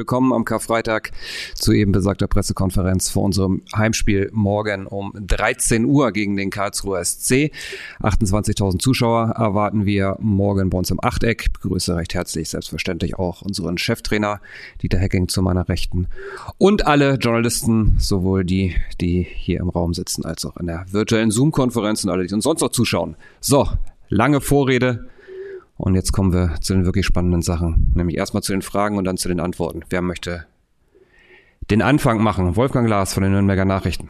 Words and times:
willkommen 0.00 0.32
am 0.32 0.46
Karfreitag 0.46 1.10
zu 1.54 1.72
eben 1.72 1.92
besagter 1.92 2.26
Pressekonferenz 2.26 3.10
vor 3.10 3.22
unserem 3.22 3.60
Heimspiel 3.76 4.30
morgen 4.32 4.86
um 4.86 5.12
13 5.14 5.84
Uhr 5.84 6.10
gegen 6.12 6.38
den 6.38 6.48
Karlsruher 6.48 7.04
SC. 7.04 7.52
28.000 8.02 8.78
Zuschauer 8.78 9.34
erwarten 9.36 9.84
wir 9.84 10.16
morgen 10.18 10.70
bei 10.70 10.78
uns 10.78 10.90
im 10.90 11.04
Achteck. 11.04 11.42
Ich 11.42 11.52
begrüße 11.52 11.96
recht 11.96 12.14
herzlich 12.14 12.48
selbstverständlich 12.48 13.18
auch 13.18 13.42
unseren 13.42 13.76
Cheftrainer 13.76 14.40
Dieter 14.80 14.96
Hecking 14.96 15.28
zu 15.28 15.42
meiner 15.42 15.68
Rechten 15.68 16.08
und 16.56 16.86
alle 16.86 17.16
Journalisten, 17.16 17.96
sowohl 17.98 18.42
die, 18.42 18.74
die 19.02 19.22
hier 19.22 19.60
im 19.60 19.68
Raum 19.68 19.92
sitzen, 19.92 20.24
als 20.24 20.46
auch 20.46 20.56
in 20.56 20.66
der 20.66 20.86
virtuellen 20.90 21.30
Zoom-Konferenz 21.30 22.04
und 22.04 22.10
alle, 22.10 22.26
die 22.26 22.32
uns 22.32 22.44
sonst 22.44 22.62
noch 22.62 22.70
zuschauen. 22.70 23.16
So, 23.42 23.68
lange 24.08 24.40
Vorrede. 24.40 25.10
Und 25.80 25.94
jetzt 25.94 26.12
kommen 26.12 26.32
wir 26.32 26.56
zu 26.60 26.74
den 26.74 26.84
wirklich 26.84 27.06
spannenden 27.06 27.40
Sachen. 27.40 27.92
Nämlich 27.94 28.18
erstmal 28.18 28.42
zu 28.42 28.52
den 28.52 28.60
Fragen 28.60 28.98
und 28.98 29.04
dann 29.04 29.16
zu 29.16 29.28
den 29.28 29.40
Antworten. 29.40 29.82
Wer 29.88 30.02
möchte 30.02 30.44
den 31.70 31.80
Anfang 31.80 32.22
machen? 32.22 32.54
Wolfgang 32.54 32.86
Glas 32.86 33.14
von 33.14 33.22
den 33.22 33.32
Nürnberger 33.32 33.64
Nachrichten. 33.64 34.08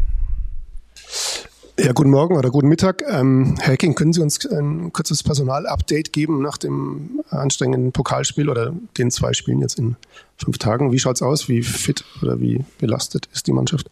Ja, 1.79 1.93
guten 1.93 2.11
Morgen 2.11 2.37
oder 2.37 2.51
guten 2.51 2.69
Mittag. 2.69 3.05
Ähm, 3.09 3.57
Herr 3.61 3.77
King, 3.77 3.95
können 3.95 4.13
Sie 4.13 4.21
uns 4.21 4.45
ein 4.47 4.93
kurzes 4.93 5.23
Personalupdate 5.23 6.13
geben 6.13 6.43
nach 6.43 6.59
dem 6.59 7.21
anstrengenden 7.31 7.93
Pokalspiel 7.93 8.51
oder 8.51 8.75
den 8.99 9.11
zwei 9.13 9.33
Spielen 9.33 9.61
jetzt 9.61 9.79
in 9.79 9.97
fünf 10.37 10.59
Tagen? 10.59 10.93
Wie 10.93 10.99
schaut 10.99 11.17
es 11.17 11.23
aus? 11.23 11.49
Wie 11.49 11.63
fit 11.63 12.05
oder 12.21 12.41
wie 12.41 12.65
belastet 12.79 13.29
ist 13.33 13.47
die 13.47 13.53
Mannschaft? 13.53 13.89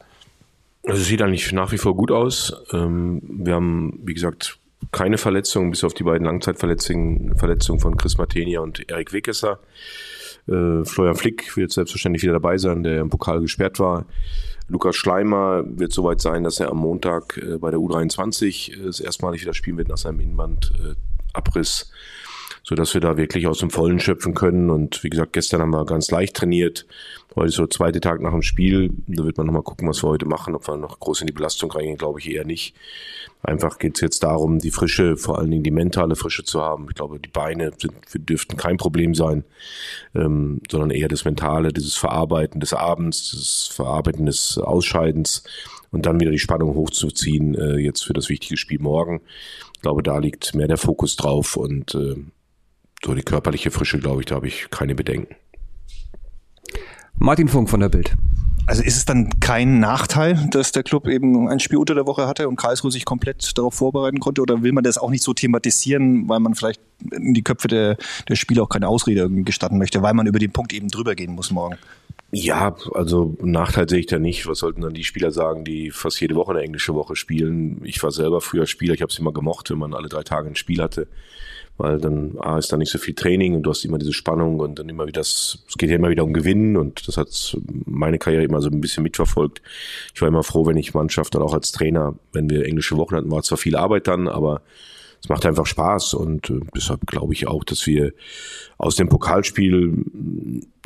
Also 0.85 1.01
es 1.01 1.07
sieht 1.07 1.23
eigentlich 1.23 1.53
nach 1.53 1.71
wie 1.71 1.79
vor 1.79 1.95
gut 1.95 2.11
aus. 2.11 2.53
Ähm, 2.73 3.23
wir 3.23 3.55
haben, 3.55 4.01
wie 4.03 4.15
gesagt, 4.15 4.59
keine 4.93 5.19
Verletzungen, 5.19 5.71
bis 5.71 5.85
auf 5.85 5.95
die 5.95 6.05
beiden 6.05 6.27
Langzeitverletzungen 6.27 7.37
Verletzungen 7.37 7.81
von 7.81 7.97
Chris 7.97 8.19
Martenia 8.19 8.61
und 8.61 8.89
Erik 8.91 9.13
Wegesser. 9.13 9.59
Äh, 10.47 10.85
Florian 10.85 11.17
Flick 11.17 11.57
wird 11.57 11.73
selbstverständlich 11.73 12.23
wieder 12.23 12.35
dabei 12.35 12.59
sein, 12.59 12.83
der 12.83 13.01
im 13.01 13.11
Pokal 13.11 13.41
gesperrt 13.41 13.79
war. 13.79 14.07
Lukas 14.69 14.97
Schleimer 14.97 15.65
wird 15.67 15.93
soweit 15.93 16.21
sein, 16.21 16.45
dass 16.45 16.61
er 16.61 16.71
am 16.71 16.79
Montag 16.79 17.39
äh, 17.39 17.59
bei 17.59 17.71
der 17.71 17.81
U23 17.81 18.73
äh, 18.73 18.87
das 18.87 19.01
erstmalig 19.01 19.43
wieder 19.43 19.55
spielen 19.55 19.79
wird 19.79 19.89
nach 19.89 19.99
seinem 19.99 20.21
Innenbandabriss, 20.21 21.91
so 22.63 22.75
dass 22.75 22.95
wir 22.95 23.01
da 23.01 23.17
wirklich 23.17 23.47
aus 23.47 23.59
dem 23.59 23.71
Vollen 23.71 24.01
schöpfen 24.01 24.35
können. 24.35 24.71
Und 24.71 25.03
wie 25.05 25.11
gesagt, 25.11 25.33
gestern 25.33 25.61
haben 25.61 25.71
wir 25.71 25.85
ganz 25.85 26.11
leicht 26.11 26.37
trainiert. 26.37 26.87
Heute 27.39 27.51
ist 27.51 27.55
so 27.55 27.69
zweite 27.69 28.01
Tag 28.01 28.21
nach 28.21 28.33
dem 28.33 28.43
Spiel. 28.43 28.91
Da 29.07 29.23
wird 29.23 29.39
man 29.39 29.47
nochmal 29.47 29.63
gucken, 29.63 29.89
was 29.89 30.03
wir 30.03 30.09
heute 30.09 30.27
machen. 30.27 30.57
Ob 30.57 30.67
wir 30.67 30.77
noch 30.77 30.99
groß 30.99 31.21
in 31.21 31.29
die 31.29 31.33
Belastung 31.33 31.71
reingehen, 31.71 31.97
glaube 31.97 32.19
ich 32.19 32.29
eher 32.29 32.45
nicht. 32.45 32.75
Einfach 33.45 33.79
geht 33.79 33.95
es 33.95 34.01
jetzt 34.01 34.25
darum, 34.25 34.59
die 34.59 34.73
Frische, 34.73 35.17
vor 35.17 35.39
allen 35.39 35.53
Dingen 35.53 35.63
die 35.63 35.71
mentale 35.71 36.17
Frische 36.17 36.43
zu 36.43 36.61
haben. 36.61 36.87
Ich 36.89 36.97
glaube, 36.97 37.21
die 37.21 37.29
Beine 37.29 37.71
sind, 37.79 37.95
dürften 38.29 38.57
kein 38.57 38.77
Problem 38.77 39.15
sein, 39.15 39.45
ähm, 40.17 40.61
sondern 40.69 40.91
eher 40.91 41.07
das 41.07 41.25
Mentale, 41.25 41.73
dieses 41.73 41.95
Verarbeiten 41.95 42.59
des 42.59 42.73
Abends, 42.73 43.31
das 43.31 43.73
Verarbeiten 43.73 44.27
des 44.27 44.59
Ausscheidens 44.59 45.45
und 45.93 46.07
dann 46.07 46.19
wieder 46.19 46.33
die 46.33 46.41
Spannung 46.41 46.75
hochzuziehen, 46.75 47.55
äh, 47.55 47.77
jetzt 47.77 48.05
für 48.05 48.15
das 48.15 48.29
wichtige 48.29 48.57
Spiel 48.57 48.81
morgen. 48.81 49.21
Ich 49.75 49.83
glaube, 49.83 50.03
da 50.03 50.19
liegt 50.19 50.57
mehr 50.57 50.67
der 50.67 50.77
Fokus 50.77 51.15
drauf 51.15 51.57
und 51.57 51.95
äh, 51.95 52.17
so 53.05 53.15
die 53.15 53.23
körperliche 53.23 53.71
Frische, 53.71 54.01
glaube 54.01 54.23
ich, 54.23 54.27
da 54.27 54.35
habe 54.35 54.49
ich 54.49 54.71
keine 54.71 54.97
Bedenken. 54.97 55.37
Martin 57.21 57.49
Funk 57.49 57.69
von 57.69 57.81
der 57.81 57.89
Bild. 57.89 58.15
Also 58.67 58.83
ist 58.83 58.97
es 58.97 59.05
dann 59.07 59.41
kein 59.41 59.81
Nachteil, 59.81 60.47
dass 60.51 60.73
der 60.73 60.83
Club 60.83 61.09
eben 61.09 61.49
ein 61.49 61.59
Spiel 61.59 61.79
unter 61.79 61.95
der 61.95 62.07
Woche 62.07 62.29
hatte 62.29 62.49
und 62.49 62.57
Karlsruhe 62.57 62.91
sich 62.91 63.07
komplett 63.07 63.57
darauf 63.57 63.75
vorbereiten 63.75 64.21
konnte? 64.21 64.43
Oder 64.43 64.63
will 64.63 64.73
man 64.73 64.85
das 64.85 64.99
auch 64.99 65.11
nicht 65.11 65.25
so 65.25 65.33
thematisieren, 65.33 66.29
weil 66.29 66.39
man 66.39 66.55
vielleicht 66.55 66.81
in 67.11 67.33
die 67.33 67.43
Köpfe 67.43 67.67
der, 67.67 67.97
der 68.29 68.37
Spieler 68.37 68.65
auch 68.65 68.69
keine 68.69 68.87
Ausrede 68.89 69.29
gestatten 69.43 69.79
möchte, 69.79 70.03
weil 70.03 70.13
man 70.13 70.27
über 70.27 70.39
den 70.39 70.53
Punkt 70.53 70.75
eben 70.75 70.89
drüber 70.89 71.15
gehen 71.15 71.35
muss 71.35 71.51
morgen? 71.51 71.77
Ja, 72.31 72.77
also 72.93 73.37
Nachteil 73.41 73.89
sehe 73.89 74.01
ich 74.01 74.07
da 74.07 74.19
nicht. 74.19 74.47
Was 74.47 74.59
sollten 74.59 74.83
dann 74.83 74.93
die 74.93 75.05
Spieler 75.05 75.31
sagen, 75.31 75.65
die 75.65 75.91
fast 75.91 76.21
jede 76.21 76.35
Woche 76.35 76.53
eine 76.53 76.61
englische 76.61 76.95
Woche 76.95 77.17
spielen? 77.17 77.81
Ich 77.85 78.03
war 78.03 78.11
selber 78.11 78.43
früher 78.43 78.67
Spieler, 78.67 78.93
ich 78.93 79.01
habe 79.01 79.11
es 79.11 79.19
immer 79.19 79.33
gemocht, 79.33 79.71
wenn 79.71 79.79
man 79.79 79.95
alle 79.95 80.11
drei 80.11 80.23
Tage 80.25 80.49
ein 80.49 80.57
Spiel 80.57 80.83
hatte 80.83 81.09
weil 81.79 81.99
dann 81.99 82.37
A 82.41 82.59
ist 82.59 82.73
da 82.73 82.77
nicht 82.77 82.91
so 82.91 82.99
viel 82.99 83.15
Training 83.15 83.55
und 83.55 83.63
du 83.63 83.71
hast 83.71 83.85
immer 83.85 83.99
diese 83.99 84.13
Spannung 84.13 84.59
und 84.59 84.79
dann 84.79 84.89
immer 84.89 85.07
wieder 85.07 85.21
das, 85.21 85.65
es 85.69 85.79
geht 85.79 85.91
ja 85.91 85.97
immer 85.97 86.11
wieder 86.11 86.25
um 86.25 86.33
Gewinnen 86.33 86.77
und 86.77 87.07
das 87.07 87.17
hat 87.17 87.57
meine 87.87 88.19
Karriere 88.19 88.43
immer 88.43 88.61
so 88.61 88.69
ein 88.69 88.81
bisschen 88.81 89.05
mitverfolgt. 89.05 89.63
Ich 90.13 90.21
war 90.21 90.29
immer 90.29 90.43
froh, 90.43 90.67
wenn 90.67 90.77
ich 90.77 90.93
Mannschaft 90.93 91.35
dann 91.35 91.43
auch 91.43 91.55
als 91.55 91.71
Trainer, 91.71 92.17
wenn 92.33 92.51
wir 92.51 92.67
englische 92.67 92.97
Wochen 92.97 93.15
hatten, 93.15 93.31
war 93.31 93.43
zwar 93.45 93.59
viel 93.59 93.77
Arbeit 93.77 94.09
dann, 94.09 94.27
aber 94.27 94.61
es 95.23 95.29
macht 95.29 95.47
einfach 95.47 95.67
Spaß 95.67 96.15
und 96.15 96.51
äh, 96.51 96.61
deshalb 96.75 97.07
glaube 97.07 97.33
ich 97.33 97.47
auch, 97.47 97.65
dass 97.65 97.87
wir 97.87 98.13
aus 98.77 98.97
dem 98.97 99.09
Pokalspiel 99.09 100.05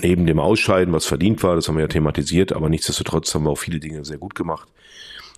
neben 0.01 0.27
dem 0.27 0.39
Ausscheiden, 0.39 0.93
was 0.93 1.07
verdient 1.07 1.43
war, 1.43 1.57
das 1.57 1.69
haben 1.69 1.77
wir 1.77 1.83
ja 1.83 1.89
thematisiert, 1.89 2.53
aber 2.53 2.69
nichtsdestotrotz 2.69 3.35
haben 3.35 3.45
wir 3.45 3.51
auch 3.51 3.59
viele 3.59 3.81
Dinge 3.81 4.05
sehr 4.05 4.19
gut 4.19 4.35
gemacht. 4.35 4.69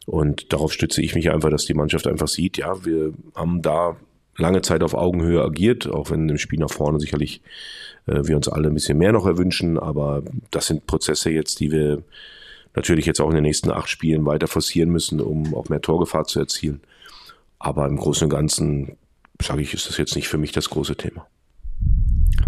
Und 0.06 0.52
darauf 0.52 0.72
stütze 0.72 1.00
ich 1.00 1.14
mich 1.14 1.30
einfach, 1.30 1.50
dass 1.50 1.64
die 1.64 1.74
Mannschaft 1.74 2.06
einfach 2.06 2.28
sieht, 2.28 2.58
ja, 2.58 2.84
wir 2.84 3.14
haben 3.34 3.62
da 3.62 3.96
lange 4.36 4.62
Zeit 4.62 4.82
auf 4.82 4.94
Augenhöhe 4.94 5.42
agiert, 5.42 5.88
auch 5.88 6.10
wenn 6.10 6.28
im 6.28 6.38
Spiel 6.38 6.58
nach 6.58 6.70
vorne 6.70 7.00
sicherlich 7.00 7.40
äh, 8.06 8.20
wir 8.24 8.36
uns 8.36 8.48
alle 8.48 8.68
ein 8.68 8.74
bisschen 8.74 8.98
mehr 8.98 9.12
noch 9.12 9.26
erwünschen. 9.26 9.78
Aber 9.78 10.22
das 10.50 10.66
sind 10.66 10.86
Prozesse 10.86 11.30
jetzt, 11.30 11.60
die 11.60 11.70
wir 11.70 12.02
natürlich 12.74 13.06
jetzt 13.06 13.20
auch 13.20 13.28
in 13.28 13.36
den 13.36 13.44
nächsten 13.44 13.70
acht 13.70 13.88
Spielen 13.88 14.26
weiter 14.26 14.48
forcieren 14.48 14.90
müssen, 14.90 15.20
um 15.20 15.54
auch 15.54 15.68
mehr 15.68 15.80
Torgefahr 15.80 16.24
zu 16.24 16.40
erzielen. 16.40 16.80
Aber 17.58 17.86
im 17.86 17.96
Großen 17.96 18.24
und 18.24 18.30
Ganzen, 18.30 18.96
sage 19.40 19.62
ich, 19.62 19.72
ist 19.74 19.88
das 19.88 19.96
jetzt 19.96 20.16
nicht 20.16 20.28
für 20.28 20.38
mich 20.38 20.52
das 20.52 20.70
große 20.70 20.96
Thema. 20.96 21.26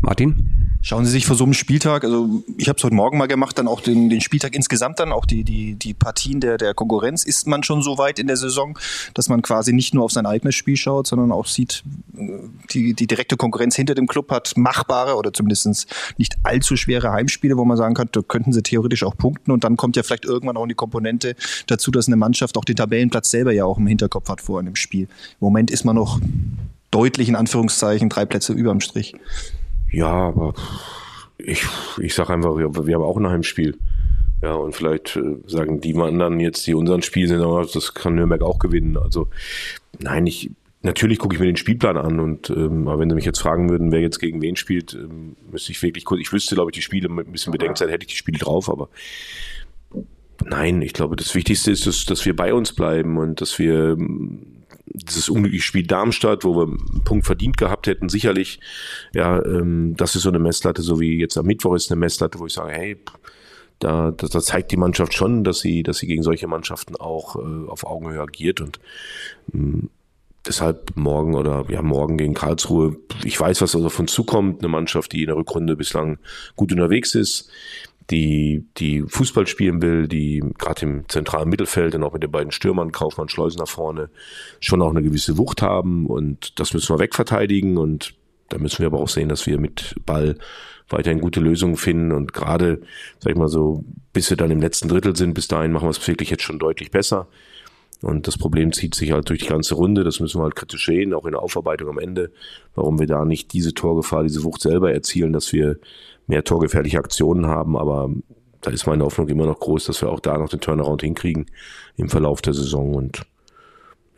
Martin? 0.00 0.65
Schauen 0.86 1.04
Sie 1.04 1.10
sich 1.10 1.26
vor 1.26 1.34
so 1.34 1.42
einem 1.42 1.52
Spieltag, 1.52 2.04
also 2.04 2.44
ich 2.56 2.68
habe 2.68 2.76
es 2.78 2.84
heute 2.84 2.94
Morgen 2.94 3.18
mal 3.18 3.26
gemacht, 3.26 3.58
dann 3.58 3.66
auch 3.66 3.80
den, 3.80 4.08
den 4.08 4.20
Spieltag 4.20 4.54
insgesamt 4.54 5.00
dann, 5.00 5.10
auch 5.10 5.26
die, 5.26 5.42
die, 5.42 5.74
die 5.74 5.94
Partien 5.94 6.38
der, 6.38 6.58
der 6.58 6.74
Konkurrenz. 6.74 7.24
Ist 7.24 7.48
man 7.48 7.64
schon 7.64 7.82
so 7.82 7.98
weit 7.98 8.20
in 8.20 8.28
der 8.28 8.36
Saison, 8.36 8.78
dass 9.12 9.28
man 9.28 9.42
quasi 9.42 9.72
nicht 9.72 9.94
nur 9.94 10.04
auf 10.04 10.12
sein 10.12 10.26
eigenes 10.26 10.54
Spiel 10.54 10.76
schaut, 10.76 11.08
sondern 11.08 11.32
auch 11.32 11.46
sieht, 11.46 11.82
die, 12.70 12.94
die 12.94 13.08
direkte 13.08 13.36
Konkurrenz 13.36 13.74
hinter 13.74 13.96
dem 13.96 14.06
Club 14.06 14.30
hat 14.30 14.56
machbare 14.56 15.16
oder 15.16 15.32
zumindest 15.32 15.88
nicht 16.18 16.36
allzu 16.44 16.76
schwere 16.76 17.10
Heimspiele, 17.10 17.56
wo 17.56 17.64
man 17.64 17.76
sagen 17.76 17.94
kann, 17.94 18.08
da 18.12 18.20
könnten 18.22 18.52
sie 18.52 18.62
theoretisch 18.62 19.02
auch 19.02 19.16
punkten 19.16 19.50
und 19.50 19.64
dann 19.64 19.76
kommt 19.76 19.96
ja 19.96 20.04
vielleicht 20.04 20.24
irgendwann 20.24 20.56
auch 20.56 20.68
die 20.68 20.74
Komponente 20.74 21.34
dazu, 21.66 21.90
dass 21.90 22.06
eine 22.06 22.14
Mannschaft 22.14 22.56
auch 22.56 22.64
den 22.64 22.76
Tabellenplatz 22.76 23.28
selber 23.32 23.50
ja 23.50 23.64
auch 23.64 23.78
im 23.78 23.88
Hinterkopf 23.88 24.28
hat 24.28 24.40
vor 24.40 24.60
einem 24.60 24.76
Spiel. 24.76 25.08
Im 25.40 25.46
Moment 25.46 25.72
ist 25.72 25.84
man 25.84 25.96
noch 25.96 26.20
deutlich 26.92 27.28
in 27.28 27.34
Anführungszeichen 27.34 28.08
drei 28.08 28.24
Plätze 28.24 28.52
überm 28.52 28.78
Strich. 28.80 29.16
Ja, 29.90 30.12
aber 30.12 30.54
ich, 31.38 31.64
ich 32.00 32.14
sage 32.14 32.32
einfach, 32.32 32.56
wir, 32.56 32.94
haben 32.94 33.02
auch 33.02 33.16
ein 33.16 33.28
Heimspiel. 33.28 33.76
Ja, 34.42 34.54
und 34.54 34.74
vielleicht 34.74 35.16
äh, 35.16 35.36
sagen 35.46 35.80
die 35.80 35.94
anderen 35.96 36.40
jetzt, 36.40 36.66
die 36.66 36.74
unseren 36.74 37.02
Spiel 37.02 37.26
sind, 37.28 37.40
das 37.40 37.94
kann 37.94 38.14
Nürnberg 38.14 38.42
auch 38.42 38.58
gewinnen. 38.58 38.96
Also 38.96 39.28
nein, 39.98 40.26
ich 40.26 40.50
natürlich 40.82 41.18
gucke 41.18 41.34
ich 41.34 41.40
mir 41.40 41.46
den 41.46 41.56
Spielplan 41.56 41.96
an 41.96 42.20
und 42.20 42.50
ähm, 42.50 42.88
aber 42.88 43.00
wenn 43.00 43.10
Sie 43.10 43.14
mich 43.14 43.24
jetzt 43.24 43.40
fragen 43.40 43.68
würden, 43.68 43.92
wer 43.92 44.00
jetzt 44.00 44.18
gegen 44.18 44.40
wen 44.40 44.56
spielt, 44.56 44.94
ähm, 44.94 45.36
müsste 45.50 45.72
ich 45.72 45.82
wirklich 45.82 46.04
kurz, 46.04 46.20
ich 46.20 46.32
wüsste, 46.32 46.54
glaube 46.54 46.70
ich, 46.70 46.76
die 46.76 46.82
Spiele 46.82 47.08
mit 47.08 47.26
ein 47.26 47.32
bisschen 47.32 47.52
Bedenkzeit 47.52 47.90
hätte 47.90 48.04
ich 48.04 48.12
die 48.12 48.16
Spiele 48.16 48.38
drauf, 48.38 48.70
aber 48.70 48.88
nein, 50.44 50.82
ich 50.82 50.92
glaube, 50.92 51.16
das 51.16 51.34
Wichtigste 51.34 51.70
ist, 51.70 51.86
dass, 51.86 52.04
dass 52.04 52.24
wir 52.24 52.36
bei 52.36 52.54
uns 52.54 52.72
bleiben 52.72 53.18
und 53.18 53.40
dass 53.40 53.58
wir 53.58 53.92
ähm, 53.92 54.55
dieses 54.86 55.28
unglückliche 55.28 55.64
Spiel 55.64 55.86
Darmstadt, 55.86 56.44
wo 56.44 56.56
wir 56.56 56.62
einen 56.62 57.02
Punkt 57.04 57.26
verdient 57.26 57.56
gehabt 57.56 57.86
hätten, 57.86 58.08
sicherlich, 58.08 58.60
ja, 59.12 59.44
ähm, 59.44 59.94
das 59.96 60.14
ist 60.14 60.22
so 60.22 60.28
eine 60.28 60.38
Messlatte, 60.38 60.82
so 60.82 61.00
wie 61.00 61.18
jetzt 61.18 61.36
am 61.36 61.46
Mittwoch 61.46 61.74
ist 61.74 61.90
eine 61.90 61.98
Messlatte, 61.98 62.38
wo 62.38 62.46
ich 62.46 62.52
sage, 62.52 62.72
hey, 62.72 62.96
da, 63.78 64.10
da, 64.12 64.26
da 64.26 64.40
zeigt 64.40 64.72
die 64.72 64.76
Mannschaft 64.76 65.12
schon, 65.12 65.44
dass 65.44 65.60
sie, 65.60 65.82
dass 65.82 65.98
sie 65.98 66.06
gegen 66.06 66.22
solche 66.22 66.46
Mannschaften 66.46 66.96
auch 66.96 67.36
äh, 67.36 67.68
auf 67.68 67.84
Augenhöhe 67.84 68.20
agiert 68.20 68.60
und 68.60 68.80
ähm, 69.52 69.90
deshalb 70.46 70.96
morgen 70.96 71.34
oder 71.34 71.66
ja 71.68 71.82
morgen 71.82 72.16
gegen 72.16 72.34
Karlsruhe. 72.34 72.96
Ich 73.24 73.38
weiß, 73.38 73.60
was 73.60 73.74
also 73.74 73.86
auf 73.86 73.98
uns 73.98 74.12
zukommt. 74.12 74.60
Eine 74.60 74.68
Mannschaft, 74.68 75.12
die 75.12 75.22
in 75.22 75.26
der 75.26 75.36
Rückrunde 75.36 75.76
bislang 75.76 76.18
gut 76.54 76.72
unterwegs 76.72 77.14
ist, 77.14 77.50
die, 78.10 78.64
die 78.76 79.02
Fußball 79.02 79.46
spielen 79.46 79.82
will, 79.82 80.06
die 80.06 80.42
gerade 80.58 80.82
im 80.86 81.08
zentralen 81.08 81.48
Mittelfeld 81.48 81.94
und 81.94 82.04
auch 82.04 82.12
mit 82.12 82.22
den 82.22 82.30
beiden 82.30 82.52
Stürmern, 82.52 82.92
Kaufmann, 82.92 83.28
Schleusen 83.28 83.58
nach 83.58 83.68
vorne, 83.68 84.10
schon 84.60 84.82
auch 84.82 84.90
eine 84.90 85.02
gewisse 85.02 85.38
Wucht 85.38 85.62
haben 85.62 86.06
und 86.06 86.58
das 86.60 86.72
müssen 86.72 86.94
wir 86.94 87.00
wegverteidigen 87.00 87.76
und 87.76 88.14
da 88.48 88.58
müssen 88.58 88.78
wir 88.78 88.86
aber 88.86 89.00
auch 89.00 89.08
sehen, 89.08 89.28
dass 89.28 89.46
wir 89.46 89.58
mit 89.58 89.96
Ball 90.06 90.36
weiterhin 90.88 91.20
gute 91.20 91.40
Lösungen 91.40 91.76
finden 91.76 92.12
und 92.12 92.32
gerade, 92.32 92.80
sag 93.18 93.32
ich 93.32 93.38
mal 93.38 93.48
so, 93.48 93.84
bis 94.12 94.30
wir 94.30 94.36
dann 94.36 94.52
im 94.52 94.60
letzten 94.60 94.88
Drittel 94.88 95.16
sind, 95.16 95.34
bis 95.34 95.48
dahin 95.48 95.72
machen 95.72 95.86
wir 95.86 95.90
es 95.90 96.06
wirklich 96.06 96.30
jetzt 96.30 96.44
schon 96.44 96.60
deutlich 96.60 96.92
besser. 96.92 97.26
Und 98.02 98.26
das 98.26 98.36
Problem 98.36 98.72
zieht 98.72 98.94
sich 98.94 99.12
halt 99.12 99.28
durch 99.30 99.40
die 99.40 99.48
ganze 99.48 99.74
Runde. 99.74 100.04
Das 100.04 100.20
müssen 100.20 100.38
wir 100.38 100.44
halt 100.44 100.54
kritisch 100.54 100.84
sehen, 100.84 101.14
auch 101.14 101.24
in 101.24 101.32
der 101.32 101.40
Aufarbeitung 101.40 101.88
am 101.88 101.98
Ende, 101.98 102.30
warum 102.74 102.98
wir 102.98 103.06
da 103.06 103.24
nicht 103.24 103.52
diese 103.54 103.72
Torgefahr, 103.72 104.22
diese 104.22 104.44
Wucht 104.44 104.60
selber 104.60 104.92
erzielen, 104.92 105.32
dass 105.32 105.52
wir 105.52 105.78
mehr 106.26 106.44
torgefährliche 106.44 106.98
Aktionen 106.98 107.46
haben, 107.46 107.76
aber 107.76 108.10
da 108.60 108.70
ist 108.70 108.86
meine 108.86 109.04
Hoffnung 109.04 109.28
immer 109.28 109.46
noch 109.46 109.60
groß, 109.60 109.84
dass 109.86 110.02
wir 110.02 110.08
auch 110.08 110.20
da 110.20 110.38
noch 110.38 110.48
den 110.48 110.60
Turnaround 110.60 111.02
hinkriegen 111.02 111.46
im 111.96 112.08
Verlauf 112.08 112.42
der 112.42 112.54
Saison 112.54 112.94
und 112.94 113.22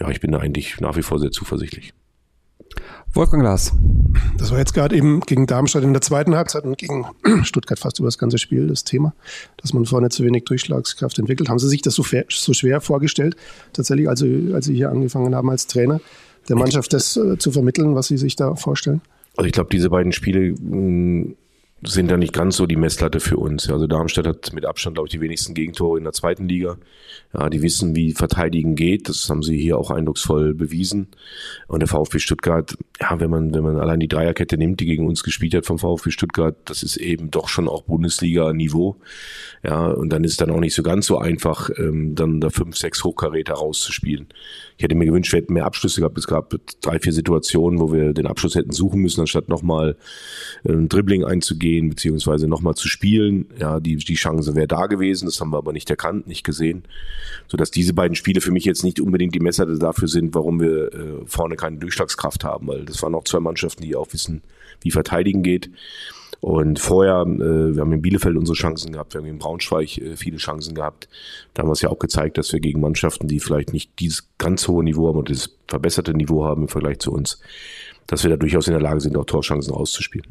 ja, 0.00 0.08
ich 0.10 0.20
bin 0.20 0.32
da 0.32 0.38
eigentlich 0.38 0.81
nach 0.81 0.96
wie 0.96 1.02
vor 1.02 1.19
sehr 1.19 1.31
zuversichtlich. 1.31 1.93
Wolfgang 3.14 3.43
Glas. 3.43 3.72
Das 4.37 4.50
war 4.50 4.58
jetzt 4.58 4.75
gerade 4.75 4.94
eben 4.94 5.20
gegen 5.20 5.46
Darmstadt 5.46 5.82
in 5.82 5.93
der 5.93 6.02
zweiten 6.02 6.37
Halbzeit 6.37 6.64
und 6.64 6.78
gegen 6.78 7.06
Stuttgart 7.43 7.78
fast 7.78 7.99
über 7.99 8.06
das 8.06 8.19
ganze 8.19 8.38
Spiel 8.38 8.69
das 8.69 8.84
Thema, 8.84 9.14
dass 9.56 9.72
man 9.72 9.87
vorne 9.87 10.11
zu 10.11 10.25
wenig 10.25 10.44
Durchschlagskraft 10.44 11.19
entwickelt. 11.19 11.49
Haben 11.49 11.58
Sie 11.58 11.69
sich 11.69 11.82
das 11.82 11.94
so, 11.94 12.04
so 12.28 12.52
schwer 12.52 12.81
vorgestellt, 12.81 13.37
tatsächlich, 13.72 14.08
also 14.08 14.26
als 14.54 14.66
Sie 14.66 14.75
hier 14.75 14.90
angefangen 14.90 15.34
haben 15.34 15.50
als 15.50 15.66
Trainer, 15.66 16.00
der 16.49 16.56
Mannschaft 16.56 16.93
das 16.93 17.16
äh, 17.16 17.38
zu 17.38 17.50
vermitteln, 17.50 17.94
was 17.94 18.08
Sie 18.08 18.19
sich 18.19 18.37
da 18.37 18.54
vorstellen? 18.54 19.00
Also 19.37 19.46
ich 19.46 19.52
glaube, 19.52 19.70
diese 19.70 19.90
beiden 19.90 20.12
Spiele 20.12 20.52
mh, 20.52 20.76
mm, 20.76 21.37
sind 21.82 22.10
da 22.10 22.16
nicht 22.16 22.32
ganz 22.32 22.56
so 22.56 22.66
die 22.66 22.76
Messlatte 22.76 23.20
für 23.20 23.36
uns. 23.36 23.70
Also 23.70 23.86
Darmstadt 23.86 24.26
hat 24.26 24.52
mit 24.52 24.66
Abstand, 24.66 24.94
glaube 24.96 25.06
ich, 25.06 25.12
die 25.12 25.20
wenigsten 25.20 25.54
Gegentore 25.54 25.98
in 25.98 26.04
der 26.04 26.12
zweiten 26.12 26.48
Liga. 26.48 26.76
Ja, 27.32 27.48
die 27.48 27.62
wissen, 27.62 27.94
wie 27.94 28.14
Verteidigen 28.14 28.75
geht. 28.75 29.08
Das 29.08 29.30
haben 29.30 29.42
sie 29.42 29.56
hier 29.56 29.78
auch 29.78 29.90
eindrucksvoll 29.90 30.54
bewiesen. 30.54 31.08
Und 31.69 31.80
der 31.80 31.88
VfB 31.88 32.19
Stuttgart, 32.19 32.76
ja, 33.00 33.20
wenn 33.20 33.30
man, 33.30 33.54
wenn 33.54 33.62
man 33.62 33.78
allein 33.78 34.00
die 34.00 34.08
Dreierkette 34.08 34.58
nimmt, 34.58 34.80
die 34.80 34.86
gegen 34.86 35.06
uns 35.06 35.22
gespielt 35.22 35.54
hat 35.54 35.66
vom 35.66 35.78
VfB 35.78 36.10
Stuttgart, 36.10 36.56
das 36.64 36.82
ist 36.82 36.96
eben 36.96 37.30
doch 37.30 37.48
schon 37.48 37.69
auch 37.69 37.82
Bundesliga-Niveau. 37.82 38.96
Ja, 39.62 39.86
und 39.86 40.10
dann 40.10 40.25
ist 40.25 40.32
es 40.32 40.36
dann 40.36 40.50
auch 40.50 40.60
nicht 40.60 40.75
so 40.75 40.82
ganz 40.82 41.06
so 41.06 41.19
einfach, 41.19 41.70
ähm, 41.78 42.14
dann 42.16 42.40
da 42.40 42.50
fünf, 42.50 42.76
sechs 42.76 43.04
Hochkaräter 43.04 43.54
rauszuspielen. 43.54 44.28
Ich 44.78 44.84
hätte 44.84 44.94
mir 44.94 45.06
gewünscht, 45.06 45.32
wir 45.32 45.40
hätten 45.40 45.54
mehr 45.54 45.66
Abschlüsse 45.66 46.00
gehabt. 46.00 46.16
Es 46.16 46.28
gab 46.28 46.54
drei, 46.82 47.00
vier 47.00 47.12
Situationen, 47.12 47.80
wo 47.80 47.92
wir 47.92 48.12
den 48.12 48.28
Abschluss 48.28 48.54
hätten 48.54 48.70
suchen 48.70 49.02
müssen, 49.02 49.20
anstatt 49.20 49.48
nochmal 49.48 49.96
ein 50.62 50.88
Dribbling 50.88 51.25
einzugehen, 51.25 51.90
beziehungsweise 51.90 52.46
nochmal 52.46 52.75
zu 52.75 52.86
spielen. 52.86 53.46
Ja, 53.58 53.80
die, 53.80 53.96
die 53.96 54.14
Chance 54.14 54.54
wäre 54.54 54.69
da 54.69 54.86
gewesen. 54.86 55.26
Das 55.26 55.40
haben 55.40 55.50
wir 55.50 55.58
aber 55.58 55.72
nicht 55.72 55.90
erkannt, 55.90 56.28
nicht 56.28 56.44
gesehen. 56.44 56.84
Sodass 57.48 57.72
diese 57.72 57.92
beiden 57.92 58.14
Spiele 58.14 58.40
für 58.40 58.52
mich 58.52 58.64
jetzt 58.64 58.84
nicht 58.84 59.00
unbedingt 59.00 59.34
die 59.34 59.40
Messer 59.40 59.66
dafür 59.66 60.06
sind, 60.06 60.32
warum 60.36 60.60
wir 60.60 60.94
äh, 60.94 61.26
vorne 61.26 61.56
keine 61.56 61.78
Durchschlagskraft 61.78 62.44
haben, 62.44 62.69
weil 62.69 62.84
das 62.84 63.02
waren 63.02 63.16
auch 63.16 63.25
zwei 63.25 63.40
Mannschaften, 63.40 63.82
die 63.82 63.96
auch 63.96 64.12
wissen, 64.12 64.42
wie 64.80 64.92
verteidigen 64.92 65.42
geht. 65.42 65.70
Und 66.40 66.79
vorher, 66.79 67.23
äh, 67.23 67.75
wir 67.75 67.81
haben 67.81 67.93
in 67.93 68.02
Bielefeld 68.02 68.37
unsere 68.37 68.56
Chancen 68.56 68.93
gehabt, 68.93 69.14
wir 69.14 69.20
haben 69.20 69.26
in 69.26 69.38
Braunschweig 69.38 69.99
äh, 69.99 70.17
viele 70.17 70.37
Chancen 70.37 70.75
gehabt. 70.75 71.08
Da 71.55 71.62
haben 71.62 71.69
wir 71.69 71.73
es 71.73 71.81
ja 71.81 71.88
auch 71.88 71.99
gezeigt, 71.99 72.38
dass 72.38 72.52
wir 72.52 72.61
gegen 72.61 72.81
Mannschaften, 72.81 73.26
die 73.26 73.40
vielleicht 73.40 73.73
nicht 73.73 73.99
dieses 73.99 74.29
ganz 74.38 74.69
hohe 74.69 74.85
Niveau 74.85 75.08
haben 75.08 75.17
oder 75.17 75.32
dieses 75.32 75.56
verbesserte 75.67 76.14
Niveau 76.14 76.44
haben 76.44 76.62
im 76.62 76.69
Vergleich 76.69 77.00
zu 77.00 77.12
uns, 77.12 77.40
dass 78.06 78.23
wir 78.23 78.31
da 78.31 78.37
durchaus 78.37 78.69
in 78.69 78.73
der 78.73 78.82
Lage 78.82 79.00
sind, 79.00 79.17
auch 79.17 79.25
Torchancen 79.25 79.75
auszuspielen. 79.75 80.26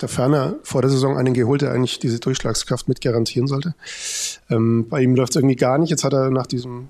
Der 0.00 0.08
Ferner 0.08 0.58
vor 0.62 0.82
der 0.82 0.90
Saison 0.90 1.16
einen 1.16 1.32
geholt, 1.32 1.62
der 1.62 1.72
eigentlich 1.72 1.98
diese 1.98 2.18
Durchschlagskraft 2.18 2.88
mit 2.88 3.00
garantieren 3.00 3.46
sollte. 3.46 3.74
Ähm, 4.50 4.86
bei 4.88 5.00
ihm 5.00 5.14
läuft 5.14 5.30
es 5.30 5.36
irgendwie 5.36 5.56
gar 5.56 5.78
nicht. 5.78 5.90
Jetzt 5.90 6.04
hat 6.04 6.12
er 6.12 6.30
nach 6.30 6.46
diesem 6.46 6.88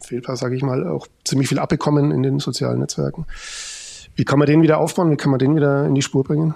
Fehlpass, 0.00 0.40
sage 0.40 0.54
ich 0.54 0.62
mal, 0.62 0.86
auch 0.86 1.06
ziemlich 1.24 1.48
viel 1.48 1.58
abbekommen 1.58 2.10
in 2.10 2.22
den 2.22 2.38
sozialen 2.38 2.78
Netzwerken. 2.78 3.26
Wie 4.18 4.24
kann 4.24 4.40
man 4.40 4.46
den 4.46 4.62
wieder 4.62 4.78
aufbauen? 4.78 5.12
Wie 5.12 5.16
kann 5.16 5.30
man 5.30 5.38
den 5.38 5.54
wieder 5.54 5.86
in 5.86 5.94
die 5.94 6.02
Spur 6.02 6.24
bringen? 6.24 6.52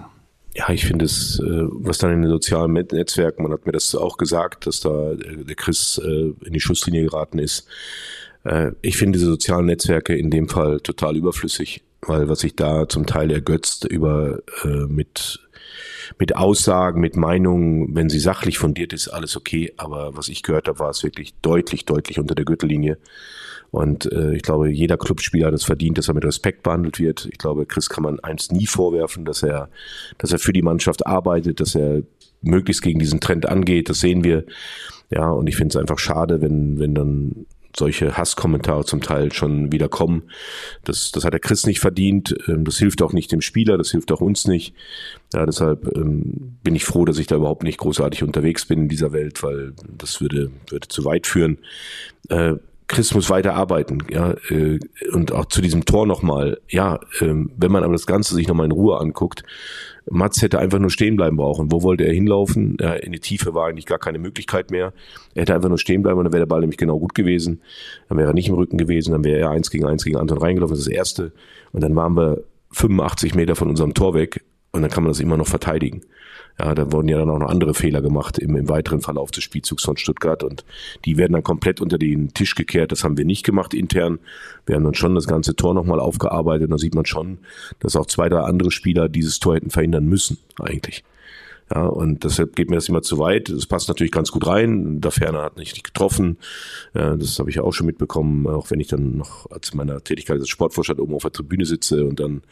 Ja, 0.53 0.69
ich 0.69 0.85
finde 0.85 1.05
es, 1.05 1.39
äh, 1.39 1.63
was 1.69 1.97
dann 1.97 2.11
in 2.11 2.21
den 2.21 2.29
sozialen 2.29 2.73
Netzwerken, 2.73 3.41
man 3.41 3.53
hat 3.53 3.65
mir 3.65 3.71
das 3.71 3.95
auch 3.95 4.17
gesagt, 4.17 4.67
dass 4.67 4.81
da 4.81 5.13
der 5.15 5.55
Chris 5.55 5.97
äh, 6.03 6.33
in 6.45 6.51
die 6.51 6.59
Schusslinie 6.59 7.03
geraten 7.03 7.39
ist. 7.39 7.65
Äh, 8.43 8.71
ich 8.81 8.97
finde 8.97 9.17
diese 9.17 9.31
sozialen 9.31 9.67
Netzwerke 9.67 10.13
in 10.13 10.29
dem 10.29 10.49
Fall 10.49 10.81
total 10.81 11.15
überflüssig, 11.15 11.83
weil 12.01 12.27
was 12.27 12.41
sich 12.41 12.57
da 12.57 12.89
zum 12.89 13.05
Teil 13.05 13.31
ergötzt 13.31 13.85
über 13.85 14.39
mit 14.89 15.39
mit 16.19 16.35
Aussagen, 16.35 16.99
mit 16.99 17.15
Meinungen, 17.15 17.95
wenn 17.95 18.09
sie 18.09 18.19
sachlich 18.19 18.57
fundiert 18.57 18.91
ist, 18.91 19.07
alles 19.07 19.37
okay. 19.37 19.73
Aber 19.77 20.17
was 20.17 20.27
ich 20.27 20.43
gehört 20.43 20.67
habe, 20.67 20.79
war 20.79 20.89
es 20.89 21.01
wirklich 21.01 21.33
deutlich, 21.41 21.85
deutlich 21.85 22.19
unter 22.19 22.35
der 22.35 22.43
Gürtellinie. 22.43 22.97
Und 23.73 24.11
äh, 24.11 24.35
ich 24.35 24.43
glaube, 24.43 24.69
jeder 24.69 24.97
Clubspieler 24.97 25.47
hat 25.47 25.55
es 25.55 25.63
verdient, 25.63 25.97
dass 25.97 26.07
er 26.07 26.13
mit 26.13 26.23
Respekt 26.23 26.61
behandelt 26.61 26.99
wird. 26.99 27.27
Ich 27.31 27.39
glaube, 27.39 27.65
Chris 27.65 27.89
kann 27.89 28.03
man 28.03 28.19
eins 28.19 28.51
nie 28.51 28.67
vorwerfen, 28.67 29.25
dass 29.25 29.41
er, 29.41 29.67
dass 30.19 30.31
er 30.31 30.37
für 30.37 30.53
die 30.53 30.61
Mannschaft 30.61 31.07
arbeitet, 31.07 31.59
dass 31.59 31.73
er 31.73 32.03
möglichst 32.43 32.83
gegen 32.83 32.99
diesen 32.99 33.19
Trend 33.19 33.49
angeht. 33.49 33.89
Das 33.89 33.99
sehen 33.99 34.23
wir. 34.23 34.45
Ja, 35.09 35.31
und 35.31 35.47
ich 35.47 35.55
finde 35.55 35.69
es 35.69 35.75
einfach 35.75 35.97
schade, 35.97 36.39
wenn, 36.39 36.77
wenn 36.77 36.93
dann 36.93 37.47
solche 37.75 38.15
Hasskommentare 38.15 38.85
zum 38.85 39.01
Teil 39.01 39.33
schon 39.33 39.71
wieder 39.71 39.89
kommen. 39.89 40.21
Das, 40.83 41.11
das 41.11 41.25
hat 41.25 41.33
der 41.33 41.39
Chris 41.39 41.65
nicht 41.65 41.79
verdient. 41.79 42.35
Ähm, 42.47 42.65
das 42.65 42.77
hilft 42.77 43.01
auch 43.01 43.11
nicht 43.11 43.31
dem 43.31 43.41
Spieler, 43.41 43.79
das 43.79 43.89
hilft 43.89 44.11
auch 44.11 44.21
uns 44.21 44.45
nicht. 44.45 44.75
Ja, 45.33 45.47
deshalb 45.47 45.97
ähm, 45.97 46.57
bin 46.61 46.75
ich 46.75 46.85
froh, 46.85 47.05
dass 47.05 47.17
ich 47.17 47.25
da 47.25 47.37
überhaupt 47.37 47.63
nicht 47.63 47.79
großartig 47.79 48.21
unterwegs 48.21 48.67
bin 48.67 48.83
in 48.83 48.89
dieser 48.89 49.13
Welt, 49.13 49.41
weil 49.41 49.73
das 49.97 50.21
würde, 50.21 50.51
würde 50.69 50.87
zu 50.89 51.05
weit 51.05 51.25
führen. 51.25 51.57
Chris 52.93 53.13
muss 53.15 53.31
weiter 53.31 53.55
arbeiten, 53.55 54.03
ja, 54.11 54.35
äh, 54.49 54.79
und 55.13 55.31
auch 55.31 55.45
zu 55.45 55.61
diesem 55.61 55.83
Tor 55.83 56.05
nochmal, 56.05 56.59
ja, 56.69 56.99
ähm, 57.21 57.51
wenn 57.57 57.71
man 57.71 57.83
aber 57.83 57.93
das 57.93 58.05
Ganze 58.05 58.35
sich 58.35 58.47
nochmal 58.47 58.67
in 58.67 58.71
Ruhe 58.71 58.99
anguckt, 58.99 59.43
Mats 60.09 60.41
hätte 60.41 60.59
einfach 60.59 60.77
nur 60.79 60.91
stehen 60.91 61.15
bleiben 61.15 61.37
brauchen. 61.37 61.71
Wo 61.71 61.81
wollte 61.81 62.03
er 62.03 62.13
hinlaufen? 62.13 62.77
Ja, 62.79 62.93
in 62.93 63.13
die 63.13 63.19
Tiefe 63.19 63.53
war 63.55 63.67
eigentlich 63.67 63.85
gar 63.85 63.99
keine 63.99 64.19
Möglichkeit 64.19 64.69
mehr. 64.69 64.93
Er 65.33 65.41
hätte 65.41 65.55
einfach 65.55 65.69
nur 65.69 65.77
stehen 65.77 66.03
bleiben 66.03 66.19
und 66.19 66.25
dann 66.25 66.33
wäre 66.33 66.41
der 66.41 66.49
Ball 66.49 66.59
nämlich 66.59 66.77
genau 66.77 66.99
gut 66.99 67.15
gewesen. 67.15 67.61
Dann 68.09 68.17
wäre 68.17 68.29
er 68.29 68.33
nicht 68.33 68.49
im 68.49 68.55
Rücken 68.55 68.77
gewesen, 68.77 69.13
dann 69.13 69.23
wäre 69.23 69.39
er 69.39 69.49
eins 69.49 69.71
gegen 69.71 69.85
eins 69.85 70.03
gegen 70.03 70.17
Anton 70.17 70.37
reingelaufen, 70.37 70.73
das 70.73 70.81
ist 70.81 70.87
das 70.87 70.95
erste. 70.95 71.31
Und 71.71 71.81
dann 71.81 71.95
waren 71.95 72.15
wir 72.15 72.43
85 72.73 73.33
Meter 73.33 73.55
von 73.55 73.69
unserem 73.69 73.93
Tor 73.93 74.13
weg 74.13 74.43
und 74.73 74.81
dann 74.81 74.91
kann 74.91 75.03
man 75.03 75.11
das 75.11 75.19
immer 75.19 75.37
noch 75.37 75.47
verteidigen. 75.47 76.01
Ja, 76.59 76.75
da 76.75 76.91
wurden 76.91 77.07
ja 77.07 77.17
dann 77.17 77.31
auch 77.31 77.39
noch 77.39 77.49
andere 77.49 77.73
Fehler 77.73 78.01
gemacht 78.01 78.37
im, 78.37 78.55
im 78.55 78.69
weiteren 78.69 79.01
Verlauf 79.01 79.31
des 79.31 79.43
Spielzugs 79.43 79.83
von 79.83 79.97
Stuttgart 79.97 80.43
und 80.43 80.65
die 81.05 81.17
werden 81.17 81.33
dann 81.33 81.43
komplett 81.43 81.81
unter 81.81 81.97
den 81.97 82.33
Tisch 82.33 82.53
gekehrt. 82.53 82.91
Das 82.91 83.03
haben 83.03 83.17
wir 83.17 83.25
nicht 83.25 83.43
gemacht 83.43 83.73
intern. 83.73 84.19
Wir 84.67 84.75
haben 84.75 84.83
dann 84.83 84.93
schon 84.93 85.15
das 85.15 85.25
ganze 85.25 85.55
Tor 85.55 85.73
nochmal 85.73 85.99
aufgearbeitet 85.99 86.65
und 86.65 86.71
da 86.71 86.77
sieht 86.77 86.93
man 86.93 87.05
schon, 87.05 87.39
dass 87.79 87.95
auch 87.95 88.05
zwei, 88.05 88.29
drei 88.29 88.41
andere 88.41 88.69
Spieler 88.69 89.09
dieses 89.09 89.39
Tor 89.39 89.55
hätten 89.55 89.71
verhindern 89.71 90.05
müssen, 90.05 90.37
eigentlich. 90.59 91.03
Ja, 91.73 91.85
und 91.85 92.23
deshalb 92.23 92.55
geht 92.55 92.69
mir 92.69 92.75
das 92.75 92.89
immer 92.89 93.01
zu 93.01 93.17
weit. 93.17 93.49
Es 93.49 93.65
passt 93.65 93.87
natürlich 93.87 94.11
ganz 94.11 94.31
gut 94.31 94.45
rein. 94.45 95.01
Der 95.01 95.11
Ferner 95.11 95.41
hat 95.41 95.57
nicht 95.57 95.83
getroffen. 95.83 96.37
Ja, 96.93 97.15
das 97.15 97.39
habe 97.39 97.49
ich 97.49 97.55
ja 97.55 97.63
auch 97.63 97.73
schon 97.73 97.87
mitbekommen, 97.87 98.45
auch 98.47 98.69
wenn 98.69 98.79
ich 98.79 98.87
dann 98.87 99.17
noch 99.17 99.49
als 99.49 99.73
meiner 99.73 100.03
Tätigkeit 100.03 100.39
als 100.39 100.49
Sportvorstand 100.49 100.99
oben 100.99 101.15
auf 101.15 101.23
der 101.23 101.31
Tribüne 101.31 101.65
sitze 101.65 102.05
und 102.05 102.19
dann 102.19 102.43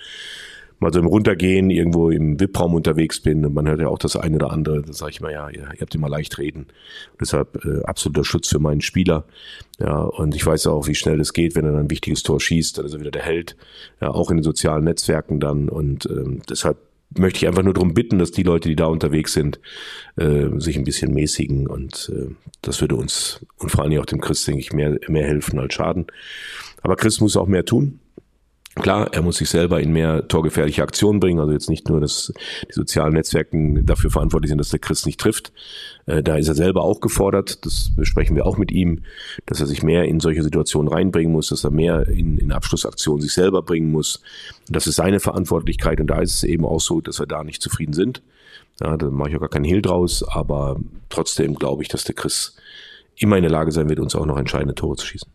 mal 0.81 0.92
so 0.92 1.00
im 1.00 1.06
Runtergehen 1.06 1.69
irgendwo 1.69 2.10
im 2.10 2.39
VIP-Raum 2.39 2.74
unterwegs 2.74 3.22
bin 3.22 3.45
und 3.45 3.54
man 3.54 3.68
hört 3.68 3.80
ja 3.80 3.88
auch 3.88 4.00
das 4.00 4.16
eine 4.16 4.36
oder 4.36 4.51
andere, 4.51 4.81
da 4.81 4.92
sage 4.92 5.12
ich 5.12 5.22
mal, 5.22 5.31
ja, 5.31 5.48
ihr, 5.48 5.62
ihr 5.62 5.80
habt 5.80 5.94
immer 5.94 6.10
leicht 6.10 6.39
reden. 6.39 6.68
deshalb 7.19 7.63
äh, 7.63 7.83
absoluter 7.83 8.25
Schutz 8.25 8.48
für 8.50 8.60
meinen 8.60 8.81
Spieler. 8.81 9.25
Ja, 9.80 10.01
und 10.01 10.36
ich 10.36 10.45
weiß 10.45 10.68
auch, 10.68 10.88
wie 10.88 10.95
schnell 10.95 11.19
es 11.22 11.33
geht, 11.33 11.56
wenn 11.56 11.66
er 11.66 11.72
dann 11.72 11.81
ein 11.81 11.89
wichtiges 11.92 12.24
Tor 12.24 12.42
schießt, 12.42 12.80
dann 12.80 12.86
ist 12.86 12.94
er 12.94 13.00
wieder 13.00 13.12
der 13.12 13.22
Held, 13.22 13.56
ja, 14.01 14.10
auch 14.10 14.31
in 14.31 14.38
den 14.38 14.44
sozialen 14.44 14.83
Netzwerken 14.83 15.39
dann. 15.39 15.69
Und 15.69 16.07
ähm, 16.07 16.42
deshalb 16.50 16.78
möchte 17.16 17.38
ich 17.38 17.48
einfach 17.48 17.63
nur 17.63 17.75
darum 17.75 17.94
bitten, 17.94 18.18
dass 18.18 18.31
die 18.31 18.44
Leute, 18.44 18.68
die 18.68 18.75
da 18.75 18.86
unterwegs 18.86 19.34
sind, 19.34 19.60
äh, 20.16 20.48
sich 20.57 20.77
ein 20.77 20.84
bisschen 20.84 21.13
mäßigen 21.13 21.68
und 21.68 22.12
äh, 22.15 22.34
das 22.62 22.82
würde 22.82 22.96
uns 22.96 23.46
und 23.58 23.70
vor 23.70 23.82
allen 23.82 23.91
Dingen 23.91 24.01
auch 24.01 24.08
dem 24.08 24.22
Chris, 24.22 24.46
denke 24.46 24.62
ich, 24.62 24.74
mehr, 24.74 24.98
mehr 25.08 25.27
helfen 25.27 25.60
als 25.60 25.74
schaden. 25.74 26.08
Aber 26.82 26.96
Chris 26.96 27.20
muss 27.20 27.38
auch 27.38 27.48
mehr 27.48 27.65
tun. 27.65 28.00
Klar, 28.75 29.10
er 29.12 29.22
muss 29.22 29.38
sich 29.38 29.50
selber 29.50 29.82
in 29.82 29.92
mehr 29.92 30.30
torgefährliche 30.30 30.82
Aktionen 30.82 31.20
bringen. 31.20 31.42
Also 31.42 31.51
jetzt 31.51 31.70
nicht 31.70 31.90
nur, 31.90 32.00
dass 32.00 32.32
die 32.70 32.74
sozialen 32.74 33.13
Netzwerken 33.13 33.86
dafür 33.86 34.10
verantwortlich 34.10 34.50
sind, 34.50 34.60
dass 34.60 34.70
der 34.70 34.80
Chris 34.80 35.06
nicht 35.06 35.20
trifft. 35.20 35.51
Äh, 36.06 36.24
da 36.24 36.38
ist 36.38 36.48
er 36.48 36.56
selber 36.56 36.84
auch 36.84 37.01
gefordert. 37.01 37.66
Das 37.66 37.92
besprechen 37.94 38.36
wir 38.38 38.46
auch 38.46 38.58
mit 38.58 38.72
ihm, 38.72 39.04
dass 39.46 39.60
er 39.60 39.68
sich 39.68 39.84
mehr 39.84 40.06
in 40.06 40.22
solche 40.22 40.42
Situationen 40.42 40.92
reinbringen 40.92 41.34
muss, 41.34 41.50
dass 41.50 41.66
er 41.66 41.72
mehr 41.72 42.08
in, 42.08 42.38
in 42.38 42.54
Abschlussaktionen 42.54 43.22
sich 43.22 43.34
selber 43.34 43.62
bringen 43.62 43.92
muss. 43.92 44.22
Das 44.70 44.88
ist 44.88 44.96
seine 44.96 45.20
Verantwortlichkeit 45.20 46.00
und 46.00 46.08
da 46.08 46.22
ist 46.22 46.36
es 46.36 46.44
eben 46.46 46.66
auch 46.66 46.80
so, 46.80 47.01
dass 47.01 47.20
wir 47.20 47.28
da 47.28 47.44
nicht 47.44 47.62
zufrieden 47.62 47.94
sind. 47.94 48.24
Ja, 48.80 48.96
da 48.96 49.10
mache 49.10 49.32
ich 49.32 49.36
auch 49.36 49.42
gar 49.42 49.50
keinen 49.50 49.66
Hehl 49.66 49.82
draus, 49.82 50.24
aber 50.24 50.80
trotzdem 51.10 51.56
glaube 51.56 51.84
ich, 51.84 51.90
dass 51.90 52.06
der 52.06 52.16
Chris 52.16 52.56
immer 53.18 53.36
in 53.36 53.44
der 53.44 53.51
Lage 53.51 53.74
sein 53.74 53.90
wird, 53.90 54.00
uns 54.00 54.16
auch 54.16 54.25
noch 54.25 54.38
entscheidende 54.38 54.75
Tore 54.75 54.96
zu 54.96 55.06
schießen. 55.06 55.30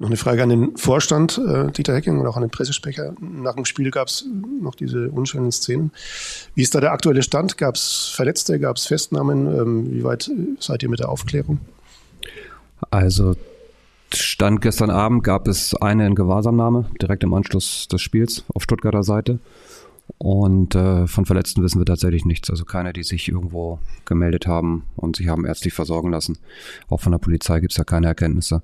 Noch 0.00 0.08
eine 0.08 0.16
Frage 0.16 0.42
an 0.42 0.48
den 0.48 0.78
Vorstand, 0.78 1.38
äh, 1.46 1.70
Dieter 1.72 1.94
Hecking 1.94 2.18
und 2.18 2.26
auch 2.26 2.36
an 2.36 2.42
den 2.42 2.50
Pressesprecher. 2.50 3.14
Nach 3.20 3.54
dem 3.54 3.66
Spiel 3.66 3.90
gab 3.90 4.08
es 4.08 4.24
noch 4.62 4.74
diese 4.74 5.10
unschönen 5.10 5.52
Szenen. 5.52 5.92
Wie 6.54 6.62
ist 6.62 6.74
da 6.74 6.80
der 6.80 6.92
aktuelle 6.92 7.22
Stand? 7.22 7.58
Gab 7.58 7.74
es 7.74 8.10
Verletzte, 8.14 8.58
gab 8.58 8.78
es 8.78 8.86
Festnahmen? 8.86 9.46
Ähm, 9.46 9.92
wie 9.92 10.02
weit 10.02 10.30
seid 10.58 10.82
ihr 10.82 10.88
mit 10.88 11.00
der 11.00 11.10
Aufklärung? 11.10 11.58
Also 12.90 13.36
Stand 14.14 14.62
gestern 14.62 14.88
Abend 14.88 15.22
gab 15.22 15.46
es 15.46 15.74
eine 15.74 16.06
in 16.06 16.14
Gewahrsamnahme 16.14 16.86
direkt 17.02 17.22
im 17.22 17.34
Anschluss 17.34 17.86
des 17.86 18.00
Spiels 18.00 18.44
auf 18.54 18.62
Stuttgarter 18.62 19.02
Seite. 19.02 19.38
Und 20.22 20.74
äh, 20.74 21.06
von 21.06 21.24
Verletzten 21.24 21.62
wissen 21.62 21.80
wir 21.80 21.86
tatsächlich 21.86 22.26
nichts. 22.26 22.50
Also 22.50 22.66
keine, 22.66 22.92
die 22.92 23.04
sich 23.04 23.28
irgendwo 23.28 23.78
gemeldet 24.04 24.46
haben 24.46 24.84
und 24.94 25.16
sich 25.16 25.28
haben 25.28 25.46
ärztlich 25.46 25.72
versorgen 25.72 26.10
lassen. 26.10 26.36
Auch 26.90 27.00
von 27.00 27.12
der 27.12 27.18
Polizei 27.18 27.58
gibt 27.60 27.72
es 27.72 27.78
da 27.78 27.84
keine 27.84 28.08
Erkenntnisse. 28.08 28.62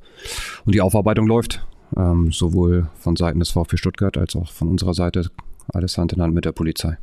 Und 0.66 0.74
die 0.74 0.82
Aufarbeitung 0.82 1.26
läuft. 1.26 1.66
Ähm, 1.96 2.30
sowohl 2.30 2.90
von 2.98 3.16
Seiten 3.16 3.38
des 3.38 3.50
VfB 3.50 3.78
Stuttgart 3.78 4.18
als 4.18 4.36
auch 4.36 4.52
von 4.52 4.68
unserer 4.68 4.92
Seite 4.92 5.30
alles 5.72 5.96
Hand 5.96 6.12
in 6.12 6.20
Hand 6.20 6.34
mit 6.34 6.44
der 6.44 6.52
Polizei. 6.52 6.98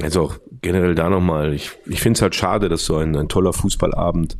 Also 0.00 0.22
auch 0.22 0.38
generell 0.60 0.94
da 0.94 1.10
nochmal, 1.10 1.54
ich, 1.54 1.72
ich 1.86 2.00
finde 2.00 2.18
es 2.18 2.22
halt 2.22 2.36
schade, 2.36 2.68
dass 2.68 2.84
so 2.84 2.98
ein, 2.98 3.16
ein 3.16 3.28
toller 3.28 3.52
Fußballabend 3.52 4.38